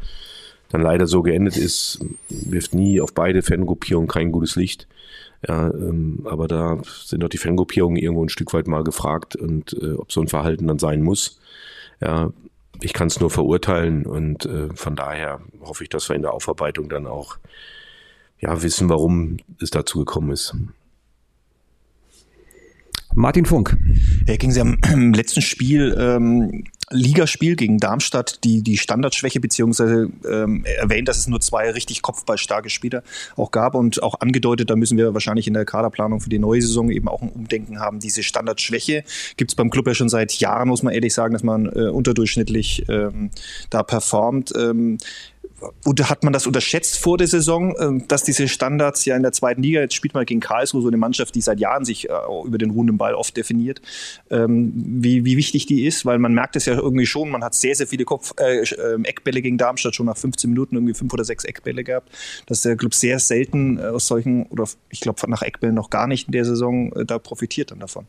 dann 0.68 0.82
leider 0.82 1.08
so 1.08 1.22
geendet 1.22 1.56
ist, 1.56 1.98
wirft 2.28 2.74
nie 2.74 3.00
auf 3.00 3.12
beide 3.12 3.42
Fangruppierungen 3.42 4.08
kein 4.08 4.30
gutes 4.30 4.54
Licht. 4.54 4.86
Ja, 5.46 5.68
ähm, 5.68 6.24
aber 6.24 6.46
da 6.46 6.78
sind 6.84 7.22
doch 7.22 7.28
die 7.28 7.38
Fangruppierungen 7.38 7.96
irgendwo 7.96 8.24
ein 8.24 8.28
Stück 8.28 8.54
weit 8.54 8.68
mal 8.68 8.84
gefragt 8.84 9.34
und 9.34 9.72
äh, 9.80 9.92
ob 9.92 10.12
so 10.12 10.20
ein 10.20 10.28
Verhalten 10.28 10.68
dann 10.68 10.78
sein 10.78 11.02
muss. 11.02 11.40
Ja, 12.00 12.30
ich 12.80 12.92
kann 12.92 13.08
es 13.08 13.20
nur 13.20 13.30
verurteilen 13.30 14.06
und 14.06 14.46
äh, 14.46 14.68
von 14.74 14.96
daher 14.96 15.40
hoffe 15.60 15.84
ich, 15.84 15.90
dass 15.90 16.08
wir 16.08 16.16
in 16.16 16.22
der 16.22 16.32
Aufarbeitung 16.32 16.88
dann 16.88 17.06
auch 17.06 17.38
ja, 18.40 18.62
wissen, 18.62 18.88
warum 18.88 19.38
es 19.60 19.70
dazu 19.70 20.00
gekommen 20.00 20.32
ist. 20.32 20.54
Martin 23.14 23.44
Funk. 23.44 23.76
Herr 24.26 24.38
King, 24.38 24.52
Sie 24.52 24.60
haben 24.60 24.78
im 24.92 25.12
letzten 25.12 25.42
Spiel, 25.42 25.94
ähm, 25.98 26.64
Ligaspiel 26.92 27.56
gegen 27.56 27.78
Darmstadt, 27.78 28.44
die, 28.44 28.62
die 28.62 28.78
Standardschwäche 28.78 29.40
beziehungsweise 29.40 30.10
ähm, 30.28 30.64
erwähnt, 30.64 31.08
dass 31.08 31.18
es 31.18 31.26
nur 31.26 31.40
zwei 31.40 31.70
richtig 31.70 32.02
kopfballstarke 32.02 32.70
Spieler 32.70 33.02
auch 33.36 33.50
gab 33.50 33.74
und 33.74 34.02
auch 34.02 34.20
angedeutet, 34.20 34.70
da 34.70 34.76
müssen 34.76 34.98
wir 34.98 35.14
wahrscheinlich 35.14 35.48
in 35.48 35.54
der 35.54 35.64
Kaderplanung 35.64 36.20
für 36.20 36.30
die 36.30 36.38
neue 36.38 36.62
Saison 36.62 36.90
eben 36.90 37.08
auch 37.08 37.22
ein 37.22 37.30
Umdenken 37.30 37.80
haben. 37.80 37.98
Diese 37.98 38.22
Standardschwäche 38.22 39.04
gibt 39.36 39.50
es 39.50 39.54
beim 39.54 39.70
Club 39.70 39.86
ja 39.86 39.94
schon 39.94 40.08
seit 40.08 40.32
Jahren, 40.34 40.68
muss 40.68 40.82
man 40.82 40.94
ehrlich 40.94 41.14
sagen, 41.14 41.32
dass 41.32 41.42
man 41.42 41.66
äh, 41.66 41.88
unterdurchschnittlich 41.88 42.84
ähm, 42.88 43.30
da 43.70 43.82
performt. 43.82 44.52
Ähm, 44.56 44.98
und 45.84 46.08
hat 46.08 46.24
man 46.24 46.32
das 46.32 46.46
unterschätzt 46.46 46.98
vor 46.98 47.18
der 47.18 47.26
Saison, 47.26 47.74
ähm, 47.78 48.08
dass 48.08 48.22
diese 48.24 48.48
Standards 48.48 49.04
ja 49.04 49.16
in 49.16 49.22
der 49.22 49.32
zweiten 49.32 49.62
Liga, 49.62 49.80
jetzt 49.80 49.94
spielt 49.94 50.14
man 50.14 50.24
gegen 50.24 50.40
Karlsruhe 50.40 50.82
so 50.82 50.88
eine 50.88 50.96
Mannschaft, 50.96 51.34
die 51.34 51.40
seit 51.40 51.60
Jahren 51.60 51.84
sich 51.84 52.08
äh, 52.08 52.12
über 52.44 52.58
den 52.58 52.70
ruhenden 52.70 52.98
Ball 52.98 53.14
oft 53.14 53.36
definiert, 53.36 53.80
ähm, 54.30 54.72
wie, 54.74 55.24
wie 55.24 55.36
wichtig 55.36 55.66
die 55.66 55.86
ist, 55.86 56.04
weil 56.06 56.18
man 56.18 56.34
merkt 56.34 56.56
es 56.56 56.66
ja 56.66 56.74
irgendwie 56.74 57.06
schon, 57.06 57.30
man 57.30 57.44
hat 57.44 57.54
sehr, 57.54 57.74
sehr 57.74 57.86
viele 57.86 58.04
Kopf, 58.04 58.34
äh, 58.38 58.62
ähm, 58.62 59.04
Eckbälle 59.04 59.42
gegen 59.42 59.58
Darmstadt, 59.58 59.94
schon 59.94 60.06
nach 60.06 60.16
15 60.16 60.50
Minuten 60.50 60.76
irgendwie 60.76 60.94
fünf 60.94 61.12
oder 61.12 61.24
sechs 61.24 61.44
Eckbälle 61.44 61.84
gehabt, 61.84 62.10
dass 62.46 62.62
der 62.62 62.76
Club 62.76 62.94
sehr 62.94 63.18
selten 63.18 63.78
äh, 63.78 63.82
aus 63.82 64.06
solchen, 64.06 64.46
oder 64.46 64.64
ich 64.90 65.00
glaube 65.00 65.18
nach 65.30 65.42
Eckbällen 65.42 65.74
noch 65.74 65.90
gar 65.90 66.06
nicht 66.06 66.28
in 66.28 66.32
der 66.32 66.44
Saison, 66.44 66.92
da 67.06 67.18
profitiert 67.18 67.70
dann 67.70 67.80
davon. 67.80 68.06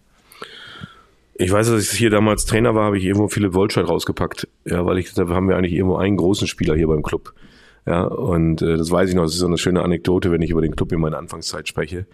Ich 1.36 1.52
weiß, 1.52 1.68
dass 1.68 1.92
ich 1.92 1.98
hier 1.98 2.10
damals 2.10 2.46
Trainer 2.46 2.76
war, 2.76 2.86
habe 2.86 2.98
ich 2.98 3.06
irgendwo 3.06 3.28
Philipp 3.28 3.54
Wollscheid 3.54 3.88
rausgepackt. 3.88 4.48
Ja, 4.66 4.86
weil 4.86 5.00
ich, 5.00 5.14
da 5.14 5.28
haben 5.28 5.50
wir 5.50 5.58
eigentlich 5.58 5.74
irgendwo 5.74 5.98
einen 5.98 6.16
großen 6.16 6.48
Spieler 6.48 6.76
hier 6.76 6.88
beim 6.88 7.02
Club. 7.02 7.34
Ja, 7.86 8.04
und 8.04 8.62
äh, 8.62 8.78
das 8.78 8.92
weiß 8.92 9.10
ich 9.10 9.16
noch, 9.16 9.24
das 9.24 9.34
ist 9.34 9.40
so 9.40 9.48
eine 9.48 9.58
schöne 9.58 9.82
Anekdote, 9.82 10.32
wenn 10.32 10.42
ich 10.42 10.52
über 10.52 10.62
den 10.62 10.76
Club 10.76 10.92
in 10.92 11.02
meiner 11.02 11.18
Anfangszeit 11.18 11.68
spreche. 11.68 12.06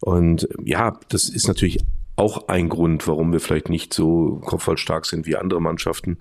Und 0.00 0.48
ja, 0.64 0.98
das 1.08 1.28
ist 1.28 1.46
natürlich 1.46 1.80
auch 2.16 2.48
ein 2.48 2.68
Grund, 2.68 3.06
warum 3.06 3.32
wir 3.32 3.40
vielleicht 3.40 3.68
nicht 3.68 3.94
so 3.94 4.40
kopfballstark 4.44 5.06
sind 5.06 5.26
wie 5.26 5.36
andere 5.36 5.60
Mannschaften. 5.60 6.18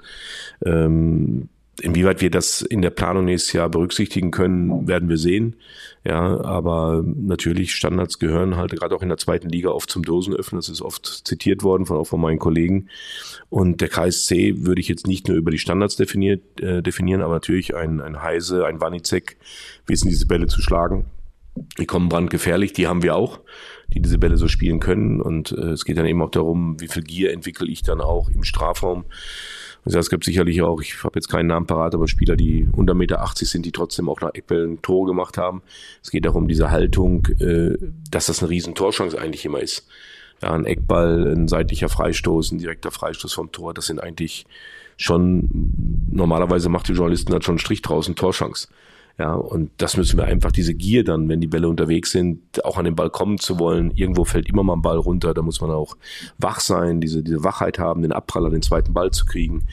Ähm, 0.65 1.49
Inwieweit 1.79 2.21
wir 2.21 2.29
das 2.29 2.61
in 2.61 2.81
der 2.81 2.89
Planung 2.89 3.25
nächstes 3.25 3.53
Jahr 3.53 3.69
berücksichtigen 3.69 4.31
können, 4.31 4.87
werden 4.87 5.09
wir 5.09 5.17
sehen. 5.17 5.55
Ja, 6.05 6.39
aber 6.41 7.03
natürlich 7.03 7.75
Standards 7.75 8.19
gehören 8.19 8.55
halt 8.55 8.71
gerade 8.71 8.95
auch 8.95 9.01
in 9.01 9.09
der 9.09 9.17
zweiten 9.17 9.49
Liga 9.49 9.69
oft 9.69 9.89
zum 9.89 10.03
Dosenöffnen. 10.03 10.59
Das 10.59 10.69
ist 10.69 10.81
oft 10.81 11.05
zitiert 11.05 11.63
worden 11.63 11.85
von 11.85 11.97
auch 11.97 12.05
von 12.05 12.21
meinen 12.21 12.39
Kollegen. 12.39 12.89
Und 13.49 13.81
der 13.81 13.89
KSC 13.89 14.65
würde 14.65 14.81
ich 14.81 14.87
jetzt 14.87 15.07
nicht 15.07 15.27
nur 15.27 15.37
über 15.37 15.51
die 15.51 15.57
Standards 15.57 15.95
definiert, 15.95 16.41
äh, 16.61 16.81
definieren, 16.81 17.21
aber 17.21 17.33
natürlich 17.33 17.75
ein, 17.75 17.99
ein 17.99 18.21
Heise, 18.21 18.65
ein 18.65 18.79
Wanizek 18.79 19.37
wissen 19.87 20.09
diese 20.09 20.27
Bälle 20.27 20.47
zu 20.47 20.61
schlagen. 20.61 21.05
Die 21.77 21.85
kommen 21.85 22.09
brandgefährlich, 22.09 22.71
die 22.73 22.87
haben 22.87 23.03
wir 23.03 23.15
auch, 23.15 23.41
die 23.93 24.01
diese 24.01 24.17
Bälle 24.17 24.37
so 24.37 24.47
spielen 24.47 24.79
können. 24.79 25.21
Und 25.21 25.51
äh, 25.51 25.71
es 25.71 25.83
geht 25.83 25.97
dann 25.97 26.05
eben 26.05 26.21
auch 26.21 26.31
darum, 26.31 26.79
wie 26.79 26.87
viel 26.87 27.03
Gier 27.03 27.33
entwickle 27.33 27.67
ich 27.67 27.83
dann 27.83 27.99
auch 27.99 28.29
im 28.29 28.43
Strafraum 28.43 29.05
also 29.85 29.99
es 29.99 30.09
gibt 30.09 30.23
sicherlich 30.23 30.61
auch, 30.61 30.81
ich 30.81 31.03
habe 31.03 31.17
jetzt 31.17 31.29
keinen 31.29 31.47
Namen 31.47 31.65
parat, 31.65 31.95
aber 31.95 32.07
Spieler, 32.07 32.35
die 32.35 32.67
unter 32.73 32.93
Meter 32.93 33.21
80 33.21 33.49
sind, 33.49 33.65
die 33.65 33.71
trotzdem 33.71 34.09
auch 34.09 34.21
nach 34.21 34.33
Eckbällen 34.33 34.81
Tore 34.81 35.07
gemacht 35.07 35.37
haben. 35.37 35.61
Es 36.03 36.11
geht 36.11 36.25
darum, 36.25 36.47
diese 36.47 36.71
Haltung, 36.71 37.27
äh, 37.39 37.77
dass 38.11 38.27
das 38.27 38.41
eine 38.41 38.49
riesen 38.49 38.75
Torchance 38.75 39.19
eigentlich 39.19 39.45
immer 39.45 39.59
ist. 39.59 39.87
Ja, 40.41 40.53
ein 40.53 40.65
Eckball, 40.65 41.33
ein 41.35 41.47
seitlicher 41.47 41.89
Freistoß, 41.89 42.51
ein 42.51 42.59
direkter 42.59 42.91
Freistoß 42.91 43.33
vom 43.33 43.51
Tor, 43.51 43.73
das 43.73 43.87
sind 43.87 44.01
eigentlich 44.01 44.45
schon, 44.97 45.49
normalerweise 46.11 46.69
macht 46.69 46.87
die 46.87 46.93
Journalisten 46.93 47.31
dann 47.31 47.41
schon 47.41 47.53
einen 47.53 47.59
Strich 47.59 47.81
draußen, 47.81 48.15
Torchance. 48.15 48.67
Ja, 49.19 49.33
und 49.33 49.69
das 49.75 49.97
müssen 49.97 50.17
wir 50.17 50.23
einfach, 50.23 50.53
diese 50.53 50.73
Gier 50.73 51.03
dann, 51.03 51.27
wenn 51.27 51.41
die 51.41 51.47
Bälle 51.47 51.67
unterwegs 51.67 52.11
sind, 52.11 52.63
auch 52.63 52.77
an 52.77 52.85
den 52.85 52.95
Ball 52.95 53.09
kommen 53.09 53.37
zu 53.37 53.59
wollen. 53.59 53.91
Irgendwo 53.91 54.23
fällt 54.23 54.47
immer 54.47 54.63
mal 54.63 54.77
ein 54.77 54.81
Ball 54.81 54.97
runter, 54.97 55.33
da 55.33 55.41
muss 55.41 55.59
man 55.59 55.71
auch 55.71 55.97
wach 56.37 56.61
sein, 56.61 57.01
diese, 57.01 57.21
diese 57.21 57.43
Wachheit 57.43 57.79
haben, 57.79 58.01
den 58.01 58.13
Abpraller, 58.13 58.49
den 58.49 58.61
zweiten 58.61 58.93
Ball 58.93 59.11
zu 59.11 59.25
kriegen. 59.25 59.67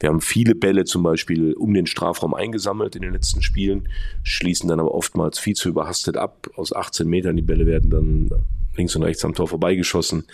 Wir 0.00 0.08
haben 0.08 0.22
viele 0.22 0.54
Bälle 0.54 0.86
zum 0.86 1.02
Beispiel 1.02 1.52
um 1.52 1.74
den 1.74 1.86
Strafraum 1.86 2.32
eingesammelt 2.32 2.96
in 2.96 3.02
den 3.02 3.12
letzten 3.12 3.42
Spielen, 3.42 3.86
schließen 4.22 4.66
dann 4.66 4.80
aber 4.80 4.94
oftmals 4.94 5.38
viel 5.38 5.54
zu 5.54 5.68
überhastet 5.68 6.16
ab. 6.16 6.48
Aus 6.56 6.74
18 6.74 7.06
Metern, 7.06 7.36
die 7.36 7.42
Bälle 7.42 7.66
werden 7.66 7.90
dann 7.90 8.30
links 8.76 8.96
und 8.96 9.02
rechts 9.02 9.22
am 9.26 9.34
Tor 9.34 9.46
vorbeigeschossen 9.46 10.24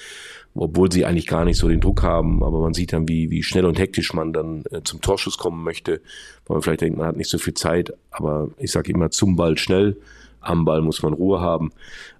obwohl 0.55 0.93
sie 0.93 1.05
eigentlich 1.05 1.27
gar 1.27 1.45
nicht 1.45 1.59
so 1.59 1.69
den 1.69 1.81
Druck 1.81 2.03
haben, 2.03 2.43
aber 2.43 2.61
man 2.61 2.75
sieht 2.75 2.93
dann, 2.93 3.09
wie, 3.09 3.31
wie 3.31 3.43
schnell 3.43 3.65
und 3.65 3.79
hektisch 3.79 4.13
man 4.13 4.33
dann 4.33 4.65
äh, 4.71 4.83
zum 4.85 5.01
Torschuss 5.01 5.39
kommen 5.39 5.65
möchte, 5.65 6.01
weil 6.47 6.57
man 6.57 6.63
vielleicht 6.63 6.83
denkt, 6.83 6.99
man 6.99 7.07
hat 7.07 7.17
nicht 7.17 7.31
so 7.31 7.39
viel 7.39 7.55
Zeit, 7.55 7.93
aber 8.11 8.49
ich 8.59 8.71
sage 8.71 8.93
immer 8.93 9.11
zum 9.11 9.37
Ball 9.37 9.57
schnell, 9.57 9.97
am 10.41 10.65
Ball 10.65 10.83
muss 10.83 11.03
man 11.03 11.13
Ruhe 11.13 11.41
haben 11.41 11.71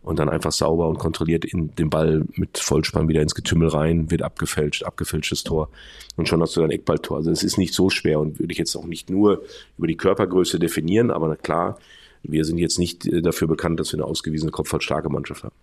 und 0.03 0.19
dann 0.19 0.29
einfach 0.29 0.53
sauber 0.53 0.89
und 0.89 0.99
kontrolliert 0.99 1.45
in 1.45 1.75
den 1.75 1.91
Ball 1.91 2.25
mit 2.35 2.59
Vollspann 2.59 3.09
wieder 3.09 3.21
ins 3.21 3.35
Getümmel 3.35 3.69
rein, 3.69 4.11
wird 4.11 4.23
abgefälscht, 4.23 4.85
abgefälschtes 4.85 5.43
Tor 5.43 5.69
und 6.17 6.29
schon 6.29 6.41
hast 6.41 6.57
du 6.57 6.61
dein 6.61 6.71
Eckballtor. 6.71 7.19
Also 7.19 7.31
es 7.31 7.43
ist 7.43 7.59
nicht 7.59 7.75
so 7.75 7.91
schwer 7.91 8.21
und 8.21 8.39
würde 8.39 8.53
ich 8.53 8.59
jetzt 8.59 8.77
auch 8.77 8.87
nicht 8.87 9.11
nur 9.11 9.43
über 9.77 9.89
die 9.89 9.97
Körpergröße 9.97 10.59
definieren, 10.59 11.11
aber 11.11 11.35
klar, 11.37 11.79
wir 12.23 12.45
sind 12.45 12.59
jetzt 12.59 12.79
nicht 12.79 13.07
äh, 13.07 13.21
dafür 13.21 13.49
bekannt, 13.49 13.81
dass 13.81 13.93
wir 13.93 13.99
eine 13.99 14.07
ausgewiesene 14.07 14.53
kopfballstarke 14.53 15.09
Mannschaft 15.09 15.45
haben. 15.45 15.55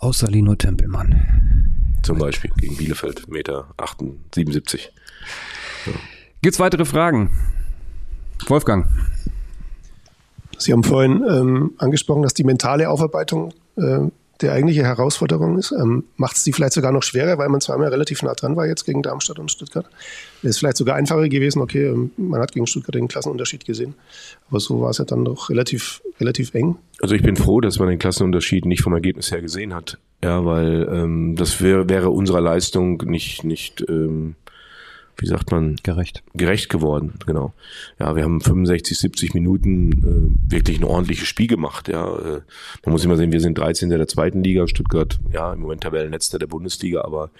Außer 0.00 0.28
Lino 0.28 0.54
Tempelmann. 0.54 2.00
Zum 2.02 2.18
Beispiel 2.18 2.50
gegen 2.56 2.76
Bielefeld, 2.76 3.28
Meter 3.28 3.68
78. 3.76 4.92
Ja. 5.84 5.92
Gibt 6.40 6.54
es 6.54 6.58
weitere 6.58 6.86
Fragen? 6.86 7.30
Wolfgang. 8.48 8.86
Sie 10.56 10.72
haben 10.72 10.84
vorhin 10.84 11.22
ähm, 11.28 11.72
angesprochen, 11.76 12.22
dass 12.22 12.32
die 12.32 12.44
mentale 12.44 12.88
Aufarbeitung 12.88 13.52
äh, 13.76 14.08
der 14.42 14.52
eigentliche 14.52 14.82
Herausforderung 14.82 15.58
ist. 15.58 15.72
Ähm, 15.72 16.04
Macht 16.16 16.36
es 16.36 16.44
die 16.44 16.52
vielleicht 16.52 16.72
sogar 16.72 16.92
noch 16.92 17.02
schwerer, 17.02 17.38
weil 17.38 17.48
man 17.48 17.60
zweimal 17.60 17.88
relativ 17.88 18.22
nah 18.22 18.34
dran 18.34 18.56
war 18.56 18.66
jetzt 18.66 18.84
gegen 18.84 19.02
Darmstadt 19.02 19.38
und 19.38 19.50
Stuttgart. 19.50 19.86
Es 20.42 20.58
vielleicht 20.58 20.76
sogar 20.76 20.96
einfacher 20.96 21.28
gewesen, 21.28 21.60
okay, 21.60 21.86
ähm, 21.86 22.10
man 22.16 22.40
hat 22.40 22.52
gegen 22.52 22.66
Stuttgart 22.66 22.94
den 22.94 23.08
Klassenunterschied 23.08 23.64
gesehen, 23.64 23.94
aber 24.48 24.60
so 24.60 24.80
war 24.80 24.90
es 24.90 24.98
ja 24.98 25.04
dann 25.04 25.24
doch 25.24 25.50
relativ, 25.50 26.02
relativ 26.18 26.54
eng. 26.54 26.76
Also 27.00 27.14
ich 27.14 27.22
bin 27.22 27.36
froh, 27.36 27.60
dass 27.60 27.78
man 27.78 27.88
den 27.88 27.98
Klassenunterschied 27.98 28.64
nicht 28.64 28.82
vom 28.82 28.92
Ergebnis 28.92 29.30
her 29.30 29.40
gesehen 29.40 29.74
hat. 29.74 29.98
Ja, 30.22 30.44
weil 30.44 30.86
ähm, 30.90 31.34
das 31.36 31.62
wär, 31.62 31.88
wäre 31.88 32.10
unserer 32.10 32.42
Leistung 32.42 33.02
nicht, 33.06 33.42
nicht 33.44 33.84
ähm, 33.88 34.34
wie 35.16 35.26
sagt 35.26 35.50
man? 35.50 35.76
Gerecht. 35.82 36.22
Gerecht 36.34 36.68
geworden, 36.68 37.14
genau. 37.26 37.52
Ja, 37.98 38.16
wir 38.16 38.24
haben 38.24 38.40
65, 38.40 38.98
70 38.98 39.34
Minuten 39.34 39.92
äh, 40.48 40.52
wirklich 40.52 40.78
ein 40.78 40.84
ordentliches 40.84 41.28
Spiel 41.28 41.46
gemacht. 41.46 41.88
Ja, 41.88 42.06
äh, 42.06 42.40
man 42.84 42.92
muss 42.92 43.04
immer 43.04 43.16
sehen, 43.16 43.32
wir 43.32 43.40
sind 43.40 43.58
13. 43.58 43.90
der 43.90 44.08
zweiten 44.08 44.42
Liga, 44.42 44.66
Stuttgart, 44.66 45.18
ja, 45.32 45.52
im 45.52 45.60
Moment 45.60 45.82
Tabellenletzter 45.82 46.38
der 46.38 46.46
Bundesliga, 46.46 47.02
aber 47.02 47.30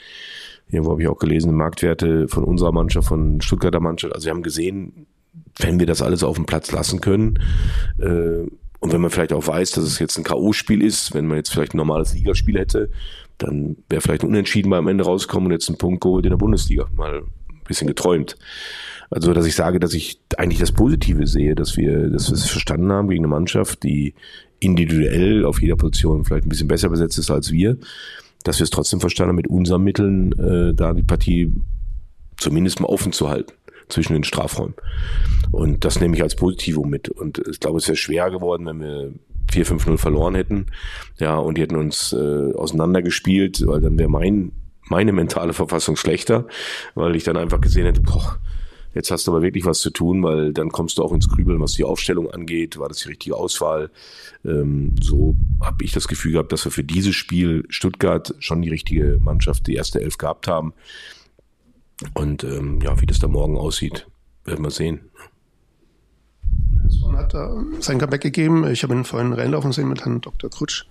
irgendwo 0.68 0.92
habe 0.92 1.02
ich 1.02 1.08
auch 1.08 1.18
gelesen, 1.18 1.54
Marktwerte 1.54 2.28
von 2.28 2.44
unserer 2.44 2.72
Mannschaft, 2.72 3.08
von 3.08 3.40
Stuttgarter 3.40 3.80
Mannschaft. 3.80 4.14
Also 4.14 4.26
wir 4.26 4.32
haben 4.32 4.42
gesehen, 4.42 5.06
wenn 5.58 5.78
wir 5.78 5.86
das 5.86 6.02
alles 6.02 6.22
auf 6.22 6.36
dem 6.36 6.46
Platz 6.46 6.72
lassen 6.72 7.00
können, 7.00 7.38
äh, 7.98 8.46
und 8.80 8.94
wenn 8.94 9.00
man 9.02 9.10
vielleicht 9.10 9.34
auch 9.34 9.46
weiß, 9.46 9.72
dass 9.72 9.84
es 9.84 9.98
jetzt 9.98 10.16
ein 10.16 10.24
K.O.-Spiel 10.24 10.82
ist, 10.82 11.12
wenn 11.12 11.26
man 11.26 11.36
jetzt 11.36 11.50
vielleicht 11.50 11.74
ein 11.74 11.76
normales 11.76 12.14
Ligaspiel 12.14 12.58
hätte, 12.58 12.90
dann 13.36 13.76
wäre 13.90 14.00
vielleicht 14.00 14.22
ein 14.22 14.28
Unentschieden 14.28 14.70
beim 14.70 14.88
Ende 14.88 15.04
rausgekommen 15.04 15.48
und 15.48 15.52
jetzt 15.52 15.68
ein 15.68 15.76
Punkt 15.76 16.02
geholt 16.02 16.24
in 16.24 16.30
der 16.30 16.38
Bundesliga. 16.38 16.88
Mal 16.94 17.24
bisschen 17.70 17.88
geträumt. 17.88 18.36
Also, 19.10 19.32
dass 19.32 19.46
ich 19.46 19.54
sage, 19.54 19.80
dass 19.80 19.94
ich 19.94 20.20
eigentlich 20.36 20.60
das 20.60 20.72
Positive 20.72 21.26
sehe, 21.26 21.54
dass 21.54 21.76
wir, 21.76 22.10
dass 22.10 22.28
wir 22.28 22.34
es 22.34 22.48
verstanden 22.48 22.92
haben 22.92 23.08
gegen 23.08 23.24
eine 23.24 23.28
Mannschaft, 23.28 23.82
die 23.82 24.14
individuell 24.60 25.44
auf 25.44 25.60
jeder 25.62 25.76
Position 25.76 26.24
vielleicht 26.24 26.46
ein 26.46 26.48
bisschen 26.50 26.68
besser 26.68 26.90
besetzt 26.90 27.18
ist 27.18 27.30
als 27.30 27.50
wir, 27.50 27.76
dass 28.44 28.58
wir 28.60 28.64
es 28.64 28.70
trotzdem 28.70 29.00
verstanden 29.00 29.30
haben, 29.30 29.36
mit 29.36 29.48
unseren 29.48 29.82
Mitteln 29.82 30.32
äh, 30.38 30.74
da 30.74 30.92
die 30.92 31.02
Partie 31.02 31.50
zumindest 32.36 32.80
mal 32.80 32.88
offen 32.88 33.12
zu 33.12 33.28
halten 33.28 33.52
zwischen 33.88 34.12
den 34.12 34.24
Strafräumen. 34.24 34.74
Und 35.50 35.84
das 35.84 36.00
nehme 36.00 36.16
ich 36.16 36.22
als 36.22 36.36
Positivo 36.36 36.84
mit. 36.84 37.08
Und 37.08 37.42
ich 37.50 37.58
glaube, 37.58 37.78
es 37.78 37.88
wäre 37.88 37.96
schwer 37.96 38.30
geworden, 38.30 38.66
wenn 38.66 38.80
wir 38.80 39.12
4-5-0 39.50 39.98
verloren 39.98 40.34
hätten. 40.34 40.66
Ja, 41.18 41.36
und 41.38 41.58
die 41.58 41.62
hätten 41.62 41.76
uns 41.76 42.12
äh, 42.12 42.52
auseinandergespielt, 42.54 43.66
weil 43.66 43.80
dann 43.80 43.98
wäre 43.98 44.08
mein 44.08 44.52
meine 44.90 45.12
mentale 45.12 45.54
Verfassung 45.54 45.96
schlechter, 45.96 46.46
weil 46.94 47.16
ich 47.16 47.24
dann 47.24 47.36
einfach 47.36 47.60
gesehen 47.60 47.86
hätte, 47.86 48.02
boah, 48.02 48.38
jetzt 48.92 49.10
hast 49.10 49.26
du 49.26 49.30
aber 49.30 49.42
wirklich 49.42 49.64
was 49.64 49.78
zu 49.78 49.90
tun, 49.90 50.22
weil 50.22 50.52
dann 50.52 50.70
kommst 50.70 50.98
du 50.98 51.02
auch 51.02 51.12
ins 51.12 51.28
Grübeln, 51.28 51.60
was 51.60 51.72
die 51.72 51.84
Aufstellung 51.84 52.30
angeht, 52.30 52.78
war 52.78 52.88
das 52.88 52.98
die 52.98 53.08
richtige 53.08 53.36
Auswahl. 53.36 53.90
Ähm, 54.44 54.96
so 55.00 55.36
habe 55.62 55.84
ich 55.84 55.92
das 55.92 56.08
Gefühl 56.08 56.32
gehabt, 56.32 56.52
dass 56.52 56.64
wir 56.64 56.72
für 56.72 56.84
dieses 56.84 57.14
Spiel 57.14 57.64
Stuttgart 57.68 58.34
schon 58.40 58.62
die 58.62 58.68
richtige 58.68 59.18
Mannschaft, 59.22 59.66
die 59.68 59.74
erste 59.74 60.00
Elf 60.00 60.18
gehabt 60.18 60.48
haben. 60.48 60.74
Und 62.14 62.42
ähm, 62.44 62.80
ja, 62.82 63.00
wie 63.00 63.06
das 63.06 63.20
da 63.20 63.28
morgen 63.28 63.58
aussieht, 63.58 64.08
werden 64.44 64.64
wir 64.64 64.70
sehen. 64.70 65.00
hat 67.16 67.34
äh, 67.34 67.46
sein 67.80 67.98
Comeback 67.98 68.22
gegeben. 68.22 68.66
Ich 68.66 68.82
habe 68.82 68.94
ihn 68.94 69.04
vorhin 69.04 69.34
reinlaufen 69.34 69.70
sehen 69.70 69.88
mit 69.88 70.00
Herrn 70.04 70.20
Dr. 70.20 70.50
Krutsch. 70.50 70.86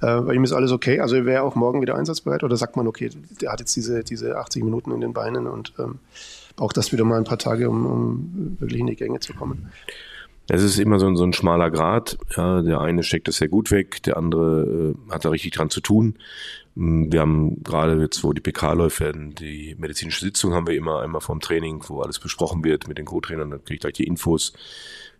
Äh, 0.00 0.20
bei 0.20 0.34
ihm 0.34 0.44
ist 0.44 0.52
alles 0.52 0.72
okay. 0.72 1.00
Also 1.00 1.16
er 1.16 1.24
wäre 1.24 1.42
auch 1.42 1.54
morgen 1.54 1.80
wieder 1.82 1.96
einsatzbereit 1.96 2.44
oder 2.44 2.56
sagt 2.56 2.76
man, 2.76 2.86
okay, 2.86 3.10
der 3.40 3.52
hat 3.52 3.60
jetzt 3.60 3.74
diese, 3.74 4.04
diese 4.04 4.38
80 4.38 4.64
Minuten 4.64 4.92
in 4.92 5.00
den 5.00 5.12
Beinen 5.12 5.46
und 5.46 5.72
ähm, 5.78 5.98
braucht 6.56 6.76
das 6.76 6.92
wieder 6.92 7.04
mal 7.04 7.18
ein 7.18 7.24
paar 7.24 7.38
Tage, 7.38 7.68
um, 7.68 7.86
um 7.86 8.56
wirklich 8.60 8.80
in 8.80 8.86
die 8.86 8.96
Gänge 8.96 9.20
zu 9.20 9.34
kommen. 9.34 9.70
Es 10.50 10.62
ist 10.62 10.78
immer 10.78 10.98
so 10.98 11.06
ein, 11.06 11.16
so 11.16 11.24
ein 11.24 11.34
schmaler 11.34 11.70
Grad. 11.70 12.16
Ja, 12.34 12.62
der 12.62 12.80
eine 12.80 13.02
steckt 13.02 13.28
das 13.28 13.36
sehr 13.36 13.48
gut 13.48 13.70
weg, 13.70 14.02
der 14.04 14.16
andere 14.16 14.94
äh, 15.08 15.12
hat 15.12 15.24
da 15.24 15.28
richtig 15.28 15.52
dran 15.52 15.68
zu 15.68 15.80
tun. 15.80 16.14
Mm, 16.78 17.10
wir 17.10 17.20
haben 17.20 17.60
gerade 17.64 18.00
jetzt, 18.00 18.22
wo 18.22 18.32
die 18.32 18.40
PK 18.40 18.72
läuft, 18.74 19.00
werden 19.00 19.34
die 19.34 19.74
medizinische 19.78 20.24
Sitzung 20.24 20.54
haben 20.54 20.68
wir 20.68 20.76
immer 20.76 21.00
einmal 21.00 21.20
vom 21.20 21.40
Training, 21.40 21.82
wo 21.88 22.02
alles 22.02 22.20
besprochen 22.20 22.62
wird 22.62 22.86
mit 22.86 22.98
den 22.98 23.04
Co-Trainern, 23.04 23.50
dann 23.50 23.64
kriege 23.64 23.74
ich 23.74 23.80
gleich 23.80 23.94
die 23.94 24.04
Infos. 24.06 24.52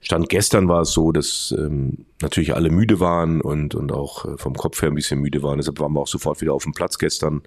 Stand 0.01 0.29
gestern 0.29 0.69
war 0.69 0.83
es 0.83 0.93
so, 0.93 1.11
dass 1.11 1.53
ähm, 1.59 2.07
natürlich 2.23 2.55
alle 2.55 2.71
müde 2.71 3.01
waren 3.01 3.41
und, 3.41 3.75
und 3.75 3.91
auch 3.91 4.25
äh, 4.25 4.39
vom 4.39 4.55
Kopf 4.55 4.81
her 4.81 4.91
ein 4.91 4.95
bisschen 4.95 5.19
müde 5.19 5.43
waren. 5.43 5.59
Deshalb 5.59 5.81
waren 5.81 5.93
wir 5.93 6.01
auch 6.01 6.07
sofort 6.07 6.41
wieder 6.41 6.55
auf 6.55 6.63
dem 6.63 6.73
Platz 6.73 6.99
gestern, 6.99 7.43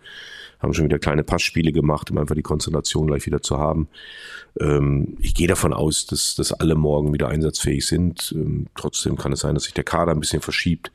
haben 0.60 0.74
schon 0.74 0.84
wieder 0.84 1.00
kleine 1.00 1.24
Passspiele 1.24 1.72
gemacht, 1.72 2.12
um 2.12 2.18
einfach 2.18 2.36
die 2.36 2.42
Konzentration 2.42 3.08
gleich 3.08 3.26
wieder 3.26 3.42
zu 3.42 3.58
haben. 3.58 3.88
Ähm, 4.60 5.16
ich 5.22 5.34
gehe 5.34 5.48
davon 5.48 5.72
aus, 5.72 6.06
dass, 6.06 6.36
dass 6.36 6.52
alle 6.52 6.76
morgen 6.76 7.14
wieder 7.14 7.30
einsatzfähig 7.30 7.88
sind. 7.88 8.34
Ähm, 8.36 8.68
trotzdem 8.76 9.16
kann 9.16 9.32
es 9.32 9.40
sein, 9.40 9.54
dass 9.54 9.64
sich 9.64 9.74
der 9.74 9.86
Kader 9.86 10.12
ein 10.12 10.20
bisschen 10.20 10.42
verschiebt, 10.42 10.92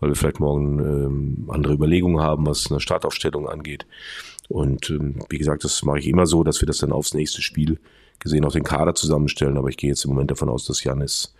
weil 0.00 0.10
wir 0.10 0.16
vielleicht 0.16 0.40
morgen 0.40 0.78
ähm, 0.78 1.48
andere 1.48 1.74
Überlegungen 1.74 2.20
haben, 2.20 2.46
was 2.46 2.70
eine 2.70 2.80
Startaufstellung 2.80 3.48
angeht. 3.48 3.86
Und 4.48 4.90
ähm, 4.90 5.24
wie 5.28 5.38
gesagt, 5.38 5.64
das 5.64 5.82
mache 5.82 5.98
ich 5.98 6.06
immer 6.06 6.26
so, 6.26 6.44
dass 6.44 6.60
wir 6.60 6.66
das 6.66 6.78
dann 6.78 6.92
aufs 6.92 7.14
nächste 7.14 7.42
Spiel 7.42 7.78
gesehen 8.18 8.44
auch 8.44 8.52
den 8.52 8.64
Kader 8.64 8.94
zusammenstellen. 8.94 9.56
Aber 9.56 9.68
ich 9.68 9.76
gehe 9.76 9.90
jetzt 9.90 10.04
im 10.04 10.10
Moment 10.10 10.30
davon 10.30 10.48
aus, 10.48 10.66
dass 10.66 10.84
Janis 10.84 11.34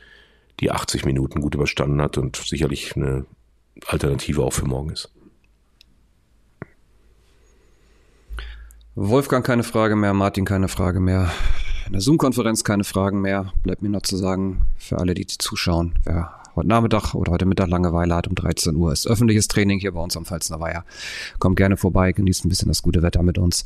die 0.60 0.70
80 0.70 1.04
Minuten 1.04 1.40
gut 1.40 1.54
überstanden 1.54 2.00
hat 2.00 2.18
und 2.18 2.36
sicherlich 2.36 2.96
eine 2.96 3.26
Alternative 3.86 4.42
auch 4.42 4.52
für 4.52 4.66
morgen 4.66 4.90
ist. 4.90 5.10
Wolfgang 8.94 9.44
keine 9.44 9.62
Frage 9.62 9.94
mehr, 9.94 10.14
Martin 10.14 10.46
keine 10.46 10.68
Frage 10.68 11.00
mehr. 11.00 11.30
In 11.86 11.92
der 11.92 12.00
Zoom-Konferenz 12.00 12.64
keine 12.64 12.82
Fragen 12.82 13.20
mehr. 13.20 13.52
Bleibt 13.62 13.82
mir 13.82 13.90
noch 13.90 14.02
zu 14.02 14.16
sagen, 14.16 14.62
für 14.78 14.98
alle, 14.98 15.12
die 15.12 15.26
zuschauen, 15.26 15.94
wer 16.04 16.42
heute 16.56 16.68
Nachmittag 16.68 17.14
oder 17.14 17.32
heute 17.32 17.46
Mittag 17.46 17.68
Langeweile 17.68 18.14
hat 18.14 18.26
um 18.26 18.34
13 18.34 18.74
Uhr, 18.76 18.92
ist 18.92 19.06
öffentliches 19.06 19.48
Training 19.48 19.78
hier 19.78 19.92
bei 19.92 20.00
uns 20.00 20.16
am 20.16 20.24
Pfalzner 20.24 20.58
Weiher. 20.60 20.84
Kommt 21.38 21.56
gerne 21.56 21.76
vorbei, 21.76 22.12
genießt 22.12 22.44
ein 22.44 22.48
bisschen 22.48 22.68
das 22.68 22.82
gute 22.82 23.02
Wetter 23.02 23.22
mit 23.22 23.38
uns. 23.38 23.64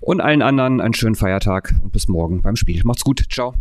Und 0.00 0.20
allen 0.20 0.42
anderen 0.42 0.80
einen 0.80 0.94
schönen 0.94 1.16
Feiertag 1.16 1.74
und 1.82 1.92
bis 1.92 2.08
morgen 2.08 2.42
beim 2.42 2.56
Spiel. 2.56 2.82
Macht's 2.84 3.04
gut. 3.04 3.24
Ciao. 3.30 3.54